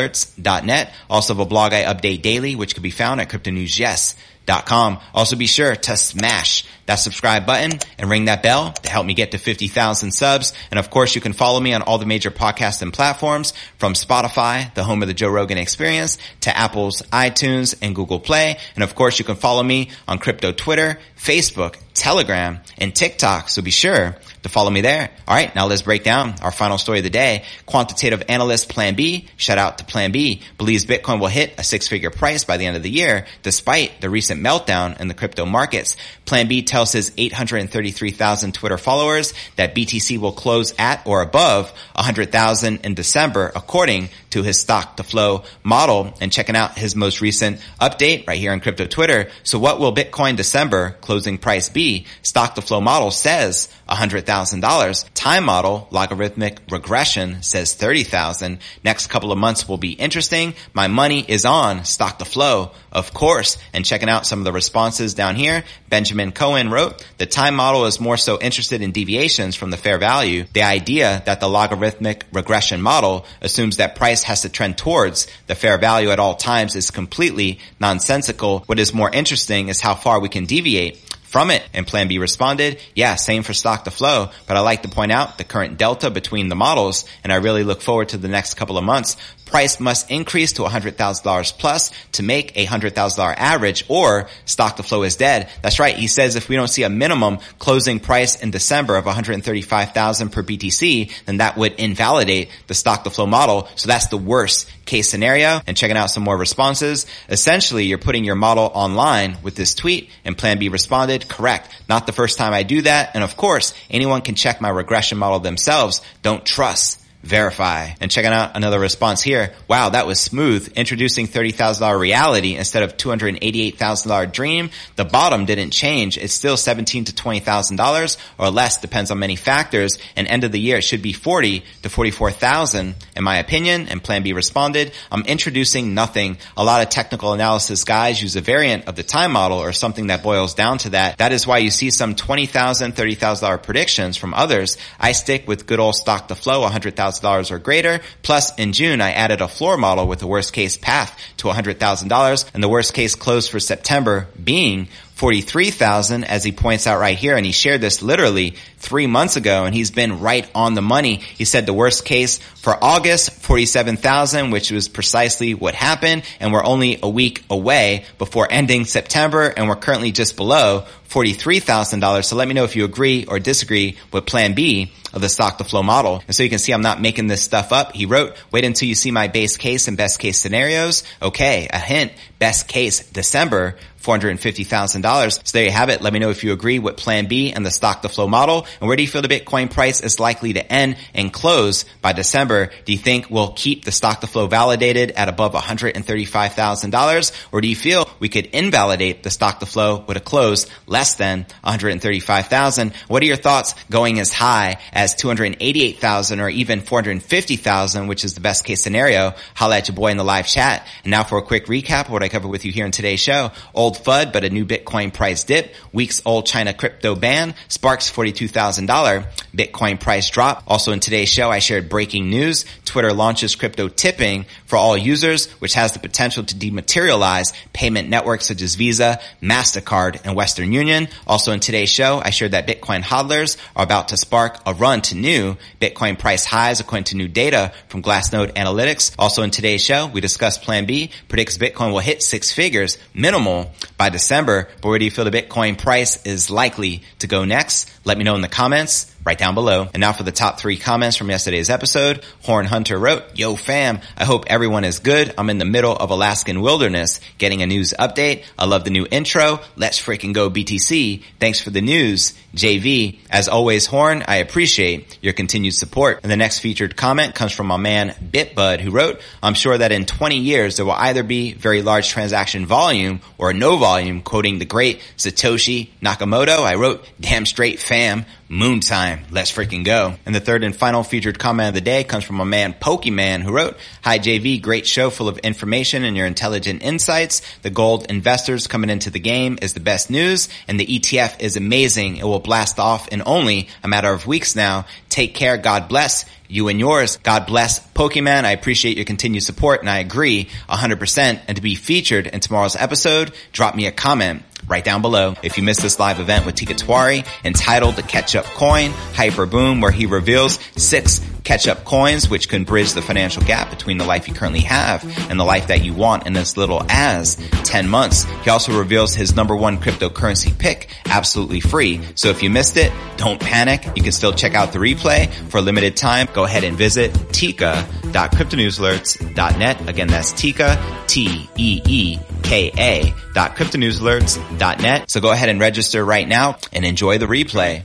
letter.cryptonewsalerts.net. 0.03 0.93
Also 1.09 1.35
have 1.35 1.41
a 1.41 1.47
blog 1.47 1.73
I 1.73 1.85
update 1.85 2.23
daily, 2.23 2.57
which 2.57 2.75
can 2.75 2.83
be 2.83 2.91
found 2.91 3.21
at 3.21 3.29
cryptonewsyes.com 3.29 4.23
com. 4.47 4.99
Also 5.15 5.37
be 5.37 5.47
sure 5.47 5.75
to 5.75 5.97
smash 5.97 6.65
that 6.87 6.97
subscribe 6.97 7.47
button 7.47 7.79
and 7.99 8.11
ring 8.11 8.25
that 8.27 8.43
bell 8.43 8.73
to 8.73 8.91
help 8.91 9.07
me 9.07 9.15
get 9.15 9.31
to 9.31 9.39
50,000 9.39 10.11
subs. 10.11 10.53
And 10.71 10.79
of 10.79 10.91
course, 10.91 11.15
you 11.15 11.21
can 11.21 11.33
follow 11.33 11.61
me 11.61 11.73
on 11.75 11.83
all 11.83 11.99
the 11.99 12.07
major 12.07 12.31
podcasts 12.31 12.83
and 12.83 12.93
platforms 12.93 13.53
from 13.79 13.95
Spotify, 13.95 14.73
the 14.75 14.85
home 14.85 15.03
of 15.03 15.09
the 15.09 15.15
Joe 15.15 15.29
Rogan 15.29 15.59
experience, 15.59 16.19
to 16.41 16.57
Apple's 16.57 17.03
iTunes 17.13 17.77
and 17.81 17.95
Google 17.95 18.21
Play. 18.21 18.59
And 18.75 18.83
of 18.83 18.95
course, 18.95 19.19
you 19.19 19.25
can 19.25 19.37
follow 19.37 19.63
me 19.63 19.91
on 20.09 20.19
crypto 20.19 20.53
Twitter, 20.53 20.99
Facebook, 21.17 21.77
Telegram, 22.03 22.59
and 22.79 22.93
TikTok. 22.93 23.49
So 23.49 23.63
be 23.63 23.71
sure 23.71 24.17
to 24.43 24.49
follow 24.49 24.71
me 24.71 24.81
there. 24.81 25.09
All 25.29 25.37
right. 25.37 25.55
Now 25.55 25.69
let's 25.69 25.83
break 25.83 26.03
down 26.03 26.35
our 26.43 26.51
final 26.51 26.77
story 26.77 26.99
of 26.99 27.05
the 27.05 27.11
day. 27.11 27.45
Quantitative 27.65 28.25
analyst 28.29 28.69
Plan 28.69 28.97
B, 28.97 29.29
shout 29.37 29.57
out 29.57 29.79
to 29.79 29.85
Plan 29.85 30.11
B, 30.11 30.43
believes 30.59 30.85
Bitcoin 30.85 31.21
will 31.21 31.29
hit 31.29 31.55
a 31.59 31.63
six 31.63 31.87
figure 31.87 32.11
price 32.11 32.43
by 32.43 32.57
the 32.57 32.67
end 32.67 32.77
of 32.77 32.83
the 32.83 32.91
year, 32.91 33.27
despite 33.45 34.01
the 34.01 34.11
recent 34.11 34.43
meltdown 34.43 35.01
in 35.01 35.07
the 35.07 35.15
crypto 35.15 35.47
markets. 35.47 35.97
Plan 36.25 36.49
B 36.49 36.63
tells 36.63 36.91
his 36.91 37.13
833,000 37.17 38.53
Twitter 38.53 38.79
followers 38.79 39.33
that 39.55 39.77
BTC 39.77 40.19
will 40.19 40.33
close 40.33 40.75
at 40.81 41.07
or 41.07 41.23
above 41.23 41.71
100,000 41.95 42.85
in 42.85 42.95
December, 42.95 43.53
according 43.55 44.09
to 44.33 44.43
his 44.43 44.61
stock 44.61 44.97
to 44.97 45.03
flow 45.03 45.45
model 45.63 46.13
and 46.21 46.33
checking 46.33 46.57
out 46.57 46.77
his 46.77 46.97
most 46.97 47.21
recent 47.21 47.61
update 47.81 48.27
right 48.27 48.39
here 48.39 48.53
on 48.53 48.61
crypto 48.61 48.87
Twitter. 48.87 49.31
So 49.43 49.59
what 49.59 49.79
will 49.79 49.95
Bitcoin 49.95 50.37
December 50.37 50.97
closing 51.01 51.39
price 51.39 51.69
be? 51.69 52.07
Stock 52.23 52.55
to 52.57 52.63
flow 52.63 52.81
model 52.81 53.11
says 53.11 53.69
$100,000. 53.89 55.11
Time 55.15 55.45
model, 55.45 55.89
logarithmic 55.91 56.61
regression 56.71 57.43
says 57.43 57.75
30,000. 57.75 58.59
Next 58.85 59.09
couple 59.09 59.33
of 59.33 59.39
months 59.39 59.69
will 59.69 59.77
be 59.77 59.93
interesting. 59.93 60.55
My 60.73 60.89
money 60.89 61.25
is 61.27 61.45
on 61.45 61.85
stock 61.85 62.19
to 62.19 62.25
flow, 62.25 62.73
of 62.91 63.13
course. 63.13 63.59
And 63.73 63.85
checking 63.85 64.09
out 64.09 64.27
some 64.27 64.39
of 64.39 64.45
the 64.45 64.53
responses 64.53 65.15
down 65.15 65.37
here, 65.37 65.65
Benjamin 65.89 66.33
Cowen 66.33 66.71
wrote, 66.71 67.07
the 67.19 67.27
time 67.27 67.55
model 67.55 67.85
is 67.85 68.01
more 68.01 68.17
so 68.17 68.41
interested 68.41 68.81
in 68.83 68.93
deviations 68.93 69.57
from 69.57 69.71
the 69.71 69.77
fair 69.77 69.99
value. 69.99 70.45
The 70.53 70.63
idea 70.63 71.23
that 71.27 71.41
the 71.41 71.49
logarithmic 71.49 72.25
regression 72.33 72.81
model 72.81 73.27
assumes 73.41 73.77
that 73.77 73.97
price 73.97 74.22
has 74.25 74.43
to 74.43 74.49
trend 74.49 74.79
towards 74.79 75.27
the 75.47 75.55
fair 75.55 75.79
value 75.79 76.11
at 76.11 76.19
all 76.19 76.35
times 76.35 76.77
is 76.77 76.91
completely 76.91 77.61
nonsensical. 77.81 78.61
What 78.67 78.79
is 78.79 78.95
more 78.95 79.11
interesting 79.11 79.69
is 79.69 79.81
how 79.81 79.95
far 79.95 80.21
we 80.21 80.29
can 80.29 80.47
deviate 80.47 80.97
from 81.23 81.51
it. 81.51 81.63
And 81.73 81.87
Plan 81.87 82.09
B 82.09 82.19
responded, 82.19 82.79
yeah, 82.95 83.15
same 83.15 83.43
for 83.43 83.55
stock 83.55 83.85
to 83.85 83.91
flow, 83.91 84.29
but 84.47 84.57
I 84.57 84.61
like 84.61 84.83
to 84.83 84.89
point 84.89 85.13
out 85.13 85.39
the 85.39 85.45
current 85.45 85.79
delta 85.79 86.11
between 86.11 86.49
the 86.49 86.55
models, 86.55 87.07
and 87.25 87.33
I 87.33 87.37
really 87.37 87.65
look 87.65 87.81
forward 87.81 88.11
to 88.11 88.19
the 88.19 88.29
next 88.29 88.55
couple 88.55 88.77
of 88.77 88.85
months 88.85 89.17
price 89.53 89.79
must 89.79 90.11
increase 90.11 90.55
to 90.55 90.63
$100,000 90.63 91.59
plus 91.59 91.93
to 92.13 92.23
make 92.23 92.57
a 92.57 92.67
$100,000 92.67 93.35
average 93.37 93.85
or 93.89 94.29
stock 94.47 94.77
to 94.77 94.83
flow 94.83 95.03
is 95.03 95.17
dead. 95.17 95.51
That's 95.61 95.79
right. 95.79 95.95
He 95.95 96.09
says 96.09 96.35
if 96.35 96.49
we 96.49 96.57
don't 96.57 96.69
see 96.69 96.83
a 96.83 96.89
minimum 96.89 97.39
closing 97.59 98.01
price 98.01 98.43
in 98.43 98.51
December 98.51 98.97
of 98.97 99.05
135,000 99.05 100.31
per 100.31 100.43
BTC, 100.43 101.13
then 101.27 101.37
that 101.37 101.59
would 101.59 101.75
invalidate 101.75 102.49
the 102.67 102.75
stock 102.75 103.05
to 103.05 103.11
flow 103.11 103.27
model. 103.27 103.69
So 103.77 103.89
that's 103.89 104.07
the 104.07 104.17
worst 104.17 104.71
case 104.87 105.11
scenario 105.11 105.61
and 105.67 105.77
checking 105.77 105.99
out 105.99 106.11
some 106.11 106.23
more 106.23 106.37
responses. 106.37 107.07
Essentially, 107.29 107.85
you're 107.85 107.99
putting 107.99 108.25
your 108.25 108.35
model 108.35 108.71
online 108.73 109.37
with 109.43 109.55
this 109.55 109.75
tweet 109.75 110.09
and 110.25 110.37
plan 110.37 110.59
B 110.59 110.71
responded, 110.71 111.29
correct. 111.29 111.69
Not 111.91 112.07
the 112.07 112.13
first 112.13 112.39
time 112.39 112.55
I 112.55 112.63
do 112.63 112.81
that. 112.83 113.11
And 113.15 113.23
of 113.23 113.37
course, 113.37 113.75
anyone 113.91 114.23
can 114.23 114.35
check 114.35 114.63
my 114.63 114.71
regression 114.71 115.19
model 115.19 115.41
themselves. 115.41 116.01
Don't 116.23 116.45
trust 116.45 117.02
verify. 117.23 117.91
And 118.01 118.11
checking 118.11 118.33
out 118.33 118.57
another 118.57 118.81
response 118.81 119.23
here. 119.23 119.55
Wow, 119.69 119.91
that 119.91 120.07
was 120.07 120.21
smooth. 120.21 120.73
Introducing 120.75 121.29
$30,000 121.29 121.99
reality 121.99 122.57
instead 122.57 122.83
of 122.83 122.97
$288,000 122.97 124.33
dream. 124.33 124.71
The 124.97 125.05
bottom 125.05 125.45
didn't 125.45 125.71
change. 125.71 126.19
It's 126.19 126.35
still 126.35 126.57
$17 126.57 127.07
to 127.07 127.13
$20,000 127.13 128.17
or 128.39 128.51
less, 128.51 128.81
depends 128.81 129.11
on 129.11 129.19
many 129.19 129.37
factors. 129.37 129.99
And 130.17 130.27
end 130.27 130.45
of 130.45 130.53
the 130.53 130.61
year, 130.61 130.79
it 130.79 130.83
should 130.83 131.03
be 131.03 131.13
40 131.13 131.63
to 131.83 131.89
44,000 131.89 132.95
in 133.17 133.25
my 133.25 133.39
opinion. 133.39 133.89
And 133.89 134.03
plan 134.03 134.23
B 134.23 134.33
responded, 134.33 134.93
I'm 135.11 135.23
introducing 135.23 135.95
nothing. 135.95 136.39
A 136.57 136.65
lot 136.65 136.83
of 136.83 136.91
technical 136.91 137.33
analysis 137.33 137.85
guys 137.85 138.21
use 138.21 138.37
a 138.37 138.41
variant 138.41 138.89
of 138.89 138.97
the 138.97 139.03
time 139.03 139.33
model 139.33 139.59
or 139.59 139.73
something 139.73 140.09
that 140.09 140.23
boils 140.23 140.55
down 140.55 140.79
to 140.79 140.91
that. 140.91 141.19
That 141.19 141.33
is 141.33 141.47
why 141.47 141.59
you 141.59 141.71
see 141.71 141.91
some 141.91 142.15
$20,000, 142.15 142.93
$30,000 142.93 143.63
predictions 143.63 144.17
from 144.17 144.35
others. 144.35 144.77
I 144.99 145.13
stick 145.13 145.47
with 145.47 145.67
good 145.67 145.79
old 145.79 145.95
stock 145.95 146.29
to 146.29 146.35
flow, 146.35 146.63
100,000 146.63 147.12
$100,000 147.21 147.51
or 147.51 147.59
greater. 147.59 148.01
Plus, 148.23 148.57
in 148.59 148.73
June, 148.73 149.01
I 149.01 149.13
added 149.13 149.41
a 149.41 149.49
floor 149.49 149.77
model 149.77 150.07
with 150.07 150.21
the 150.21 150.27
worst 150.27 150.53
case 150.53 150.77
path 150.77 151.19
to 151.39 151.49
$100,000 151.49 152.51
and 152.55 152.63
the 152.63 152.69
worst 152.69 152.95
case 152.95 153.15
close 153.15 153.49
for 153.49 153.61
September 153.61 154.29
being 154.43 154.89
43,000 155.23 156.25
as 156.25 156.43
he 156.43 156.51
points 156.51 156.89
out 156.89 156.99
right 156.99 157.17
here. 157.17 157.37
And 157.37 157.47
he 157.47 157.53
shared 157.53 157.81
this 157.81 158.03
literally 158.03 158.57
three 158.79 159.07
months 159.07 159.37
ago 159.37 159.65
and 159.65 159.73
he's 159.73 159.93
been 159.93 160.19
right 160.19 160.51
on 160.53 160.75
the 160.75 160.83
money. 160.83 161.15
He 161.15 161.45
said 161.45 161.65
the 161.65 161.73
worst 161.73 162.05
case 162.05 162.39
for 162.57 162.77
August, 162.83 163.31
47,000, 163.31 164.51
which 164.51 164.73
was 164.73 164.89
precisely 164.89 165.55
what 165.55 165.77
happened. 165.77 166.25
And 166.41 166.53
we're 166.53 166.65
only 166.65 166.99
a 167.01 167.09
week 167.09 167.45
away 167.49 168.05
before 168.19 168.49
ending 168.51 168.85
September 168.85 169.47
and 169.57 169.69
we're 169.69 169.77
currently 169.77 170.11
just 170.11 170.37
below 170.37 170.87
$43,000. 171.09 172.25
So 172.25 172.35
let 172.35 172.49
me 172.49 172.55
know 172.55 172.65
if 172.65 172.75
you 172.75 172.85
agree 172.85 173.25
or 173.27 173.39
disagree 173.39 173.99
with 174.13 174.27
plan 174.27 174.55
B 174.55 174.91
of 175.13 175.21
the 175.21 175.29
stock 175.29 175.59
to 175.59 175.65
flow 175.65 175.83
model. 175.83 176.23
And 176.27 176.35
so 176.35 176.43
you 176.43 176.51
can 176.51 176.59
see 176.59 176.73
I'm 176.73 176.83
not 176.83 177.01
making 177.01 177.27
this 177.27 177.43
stuff 177.43 177.71
up. 177.71 177.93
He 177.93 178.07
wrote, 178.07 178.35
wait 178.51 178.65
until 178.65 178.89
you 178.89 178.95
see 178.95 179.11
my 179.11 179.29
base 179.29 179.57
case 179.57 179.89
and 179.89 179.97
best 179.97 180.19
case 180.19 180.39
scenarios. 180.39 181.05
Okay. 181.21 181.69
A 181.71 181.79
hint, 181.79 182.13
best 182.39 182.67
case 182.67 183.07
December, 183.11 183.77
$450,000. 184.03 185.33
So 185.33 185.41
there 185.53 185.65
you 185.65 185.71
have 185.71 185.89
it. 185.89 186.03
Let 186.03 186.13
me 186.13 186.19
know 186.19 186.31
if 186.31 186.45
you 186.45 186.53
agree 186.53 186.79
with 186.79 186.97
plan 186.97 187.27
B 187.27 187.53
and 187.53 187.65
the 187.65 187.71
stock 187.71 188.03
to 188.03 188.09
flow 188.09 188.27
model. 188.27 188.67
And 188.81 188.89
where 188.89 188.97
do 188.97 189.03
you 189.03 189.09
feel 189.09 189.23
the 189.23 189.29
Bitcoin 189.29 189.71
price 189.71 190.01
is 190.01 190.19
likely 190.21 190.55
to 190.55 190.73
end 190.73 190.97
and 191.15 191.33
close 191.33 191.85
by 192.01 192.13
December? 192.13 192.71
Do 192.85 192.93
you 192.93 192.99
think 192.99 193.31
we'll 193.31 193.53
keep 193.53 193.85
the 193.85 193.93
stock 193.93 194.21
to 194.21 194.27
flow 194.27 194.47
validated 194.47 195.13
at 195.13 195.29
above 195.29 195.55
$135,000? 195.55 197.47
Or 197.53 197.61
do 197.61 197.69
you 197.69 197.77
feel 197.77 198.09
we 198.19 198.29
could 198.29 198.47
invalidate 198.47 199.23
the 199.23 199.31
stock 199.31 199.61
to 199.61 199.67
flow 199.67 200.05
with 200.07 200.17
a 200.17 200.21
close 200.21 200.67
less 200.87 201.15
than 201.15 201.47
135,000? 201.63 202.93
What 203.09 203.23
are 203.23 203.27
your 203.27 203.37
thoughts 203.37 203.75
going 203.91 204.19
as 204.19 204.33
high 204.33 204.79
as 204.93 205.15
288,000 205.15 206.41
or 206.41 206.49
even 206.49 206.81
450,000, 206.81 208.07
which 208.07 208.25
is 208.25 208.35
the 208.35 208.41
best 208.41 208.65
case 208.65 208.83
scenario? 208.83 209.35
Holla 209.55 209.79
at 209.79 209.89
your 209.89 209.95
boy 209.95 210.09
in 210.09 210.17
the 210.17 210.25
live 210.25 210.47
chat. 210.47 210.87
And 211.05 211.11
now 211.11 211.25
for 211.25 211.39
a 211.39 211.43
quick 211.43 211.67
recap 211.67 212.07
of 212.07 212.11
what 212.11 212.23
I 212.23 212.29
covered 212.29 212.49
with 212.49 212.65
you 212.65 212.73
here 212.73 212.87
in 212.87 212.93
today's 212.93 213.21
show. 213.21 213.53
Old 213.75 213.92
old 213.93 214.05
FUD, 214.05 214.33
but 214.33 214.45
a 214.45 214.51
new 214.51 214.65
Bitcoin 214.65 215.13
price 215.13 215.45
dip. 215.45 215.75
Weeks 215.93 216.23
old 216.25 216.47
China 216.47 216.73
crypto 216.73 217.15
ban 217.15 217.55
sparks 217.69 218.11
$42,000 218.11 219.27
Bitcoin 219.55 220.01
price 220.01 220.31
drop. 220.31 220.65
Also 220.67 220.93
in 220.93 221.01
today's 221.01 221.29
show, 221.29 221.51
I 221.51 221.59
shared 221.59 221.89
breaking 221.89 222.31
news. 222.31 222.65
Twitter 222.85 223.13
launches 223.13 223.55
crypto 223.55 223.89
tipping 223.89 224.47
for 224.65 224.77
all 224.77 224.97
users, 224.97 225.51
which 225.61 225.75
has 225.75 225.93
the 225.93 225.99
potential 225.99 226.45
to 226.45 226.55
dematerialize 226.55 227.53
payment 227.73 228.09
networks 228.09 228.47
such 228.47 228.63
as 228.63 228.75
Visa, 228.77 229.21
MasterCard, 229.43 230.21
and 230.25 230.35
Western 230.35 230.73
Union. 230.73 231.09
Also 231.27 231.53
in 231.53 231.61
today's 231.61 231.91
show, 231.91 232.21
I 232.25 232.31
shared 232.31 232.53
that 232.53 232.67
Bitcoin 232.67 233.03
hodlers 233.03 233.59
are 233.77 233.85
about 233.85 234.09
to 234.09 234.17
spark 234.17 234.59
a 234.65 234.73
run 234.73 235.03
to 235.03 235.17
new 235.17 235.57
Bitcoin 235.81 236.19
price 236.19 236.47
highs 236.47 236.81
according 236.81 237.05
to 237.05 237.17
new 237.17 237.29
data 237.29 237.73
from 237.89 238.03
Glassnode 238.03 238.55
Analytics. 238.55 239.15
Also 239.19 239.43
in 239.43 239.51
today's 239.51 239.85
show, 239.85 240.07
we 240.07 240.21
discussed 240.21 240.63
Plan 240.63 240.87
B 240.87 241.11
predicts 241.29 241.59
Bitcoin 241.59 241.93
will 241.93 241.99
hit 241.99 242.23
six 242.23 242.51
figures 242.53 242.99
minimal 243.15 243.71
by 243.97 244.09
December. 244.09 244.69
But 244.81 244.89
where 244.89 244.99
do 244.99 245.05
you 245.05 245.11
feel 245.11 245.25
the 245.25 245.31
Bitcoin 245.31 245.79
price 245.79 246.25
is 246.25 246.51
likely 246.51 247.03
to 247.21 247.27
go 247.27 247.45
next? 247.45 247.91
Let 248.05 248.19
me 248.19 248.25
know 248.25 248.35
in 248.35 248.41
the 248.41 248.49
comments 248.49 249.12
right 249.25 249.39
down 249.39 249.55
below. 249.55 249.89
And 249.93 250.01
now 250.01 250.13
for 250.13 250.23
the 250.23 250.33
top 250.33 250.59
three 250.59 250.77
comments 250.77 251.17
from 251.17 251.31
yesterday's 251.31 251.71
episode. 251.71 252.25
Horn 252.43 252.67
Hunter 252.67 252.99
wrote, 252.99 253.39
Yo 253.39 253.57
fam, 253.57 254.01
I 254.17 254.25
hope 254.25 254.45
everyone 254.49 254.85
is 254.85 254.99
good. 254.99 255.35
I'm 255.39 255.51
in 255.51 255.59
the 255.59 255.65
middle 255.65 255.97
of 255.97 256.11
Alaskan 256.11 256.61
wilderness 256.61 257.21
getting 257.39 257.63
a 257.63 257.67
news 257.67 257.95
update. 257.99 258.45
I 258.59 258.67
love 258.67 258.85
the 258.85 258.91
new 258.91 259.07
intro. 259.11 259.61
Let's 259.77 260.01
freaking 260.01 260.35
go 260.35 260.51
BTC. 260.51 261.23
Thanks 261.39 261.61
for 261.61 261.71
the 261.71 261.83
news. 261.83 262.35
JV, 262.55 263.19
as 263.31 263.49
always, 263.49 263.87
Horn, 263.87 264.25
I 264.29 264.37
appreciate 264.37 265.19
your 265.23 265.33
continued 265.33 265.75
support. 265.75 266.21
And 266.23 266.31
the 266.31 266.37
next 266.37 266.59
featured 266.59 266.97
comment 266.97 267.35
comes 267.35 267.53
from 267.53 267.67
my 267.67 267.79
man 267.79 268.11
Bitbud 268.11 268.81
who 268.81 268.91
wrote, 268.91 269.21
I'm 269.43 269.55
sure 269.55 269.77
that 269.77 269.93
in 269.93 270.05
20 270.05 270.39
years 270.39 270.77
there 270.77 270.85
will 270.85 270.93
either 270.93 271.23
be 271.23 271.55
very 271.55 271.81
large 271.81 272.09
transaction 272.09 272.67
volume 272.67 273.21
or 273.39 273.55
no 273.55 273.77
volume, 273.77 274.21
quoting 274.21 274.59
the 274.59 274.67
great 274.67 275.01
Satoshi 275.17 275.91
Nakamoto. 276.03 276.59
I 276.59 276.75
wrote, 276.75 277.09
damn 277.21 277.47
straight 277.47 277.81
fam, 277.81 278.27
moon 278.53 278.81
time. 278.81 279.25
Let's 279.31 279.51
freaking 279.51 279.83
go. 279.83 280.15
And 280.27 280.35
the 280.35 280.41
third 280.41 280.63
and 280.63 280.77
final 280.77 281.03
featured 281.03 281.39
comment 281.39 281.69
of 281.69 281.75
the 281.75 281.81
day 281.81 282.05
comes 282.05 282.23
from 282.23 282.39
a 282.39 282.45
man 282.45 282.75
Pokemon 282.75 283.41
who 283.41 283.51
wrote, 283.51 283.79
Hi 284.05 284.19
JV, 284.19 284.61
great 284.61 284.87
show 284.87 285.09
full 285.09 285.27
of 285.27 285.39
information 285.39 286.05
and 286.05 286.15
your 286.15 286.27
intelligent 286.27 286.83
insights. 286.83 287.41
The 287.63 287.71
gold 287.71 288.11
investors 288.11 288.67
coming 288.67 288.91
into 288.91 289.09
the 289.09 289.21
game 289.21 289.59
is 289.63 289.73
the 289.73 289.81
best 289.81 290.11
news 290.11 290.51
and 290.69 290.79
the 290.79 290.87
ETF 290.87 291.41
is 291.41 291.57
amazing. 291.57 292.19
It 292.19 292.25
will 292.25 292.41
blast 292.41 292.79
off 292.79 293.09
in 293.09 293.23
only 293.25 293.69
a 293.83 293.89
matter 293.89 294.13
of 294.13 294.27
weeks 294.27 294.55
now. 294.55 294.85
Take 295.13 295.35
care. 295.35 295.59
God 295.59 295.89
bless 295.89 296.25
you 296.49 296.69
and 296.69 296.81
yours. 296.81 297.19
God 297.19 297.47
bless 297.47 297.81
Pokemon. 297.93 298.47
I 298.47 298.53
appreciate 298.53 298.97
your 298.97 299.05
continued 299.05 299.43
support 299.43 299.81
and 299.81 299.91
I 299.91 299.99
agree 299.99 300.49
100%. 300.71 301.41
And 301.47 301.57
to 301.57 301.63
be 301.63 301.75
featured 301.75 302.27
in 302.27 302.41
tomorrow's 302.41 302.77
episode, 302.77 303.33
drop 303.53 303.75
me 303.75 303.87
a 303.87 303.93
comment 303.93 304.43
right 304.67 304.83
down 304.83 305.03
below. 305.03 305.35
If 305.43 305.59
you 305.59 305.65
missed 305.65 305.83
this 305.83 305.99
live 305.99 306.19
event 306.19 306.47
with 306.47 306.55
Tiwari 306.55 307.27
entitled 307.45 307.97
The 307.97 308.03
Catch 308.03 308.37
Up 308.37 308.47
Coin 308.47 308.91
Hyper 309.13 309.45
Boom, 309.45 309.83
where 309.83 309.91
he 309.91 310.07
reveals 310.07 310.59
six 310.77 311.21
catch 311.45 311.67
up 311.67 311.85
coins, 311.85 312.31
which 312.31 312.49
can 312.49 312.65
bridge 312.65 312.93
the 312.93 313.03
financial 313.03 313.43
gap 313.43 313.69
between 313.69 313.99
the 313.99 314.05
life 314.05 314.29
you 314.29 314.35
currently 314.35 314.61
have 314.61 315.03
and 315.29 315.39
the 315.39 315.45
life 315.45 315.67
that 315.67 315.85
you 315.85 315.93
want 315.93 316.27
in 316.27 316.37
as 316.37 316.57
little 316.57 316.85
as 316.89 317.37
10 317.65 317.89
months. 317.89 318.25
He 318.45 318.51
also 318.51 318.79
reveals 318.79 319.15
his 319.15 319.35
number 319.35 319.57
one 319.57 319.79
cryptocurrency 319.79 320.57
pick 320.57 320.89
absolutely 321.07 321.59
free. 321.59 322.01
So 322.15 322.29
if 322.29 322.45
you 322.45 322.51
missed 322.51 322.77
it, 322.77 322.93
don't 323.17 323.41
panic. 323.41 323.85
You 323.97 324.03
can 324.03 324.13
still 324.13 324.33
check 324.33 324.55
out 324.55 324.73
the 324.73 324.79
replay 324.79 325.02
for 325.49 325.59
a 325.59 325.63
limited 325.63 325.97
time. 325.97 326.29
Go 326.33 326.45
ahead 326.45 326.65
and 326.65 326.77
visit 326.77 327.13
teeka.cryptonewsalerts.net. 327.13 329.89
Again, 329.89 330.09
that's 330.09 330.33
Teeka, 330.33 331.07
T-E-E-K-A 331.09 333.15
dot 333.35 333.57
cryptonewsalerts.net. 333.57 335.11
So 335.11 335.21
go 335.21 335.31
ahead 335.31 335.49
and 335.49 335.59
register 335.61 336.05
right 336.05 336.29
now 336.29 336.59
and 336.73 336.85
enjoy 336.85 337.19
the 337.19 337.27
replay. 337.27 337.81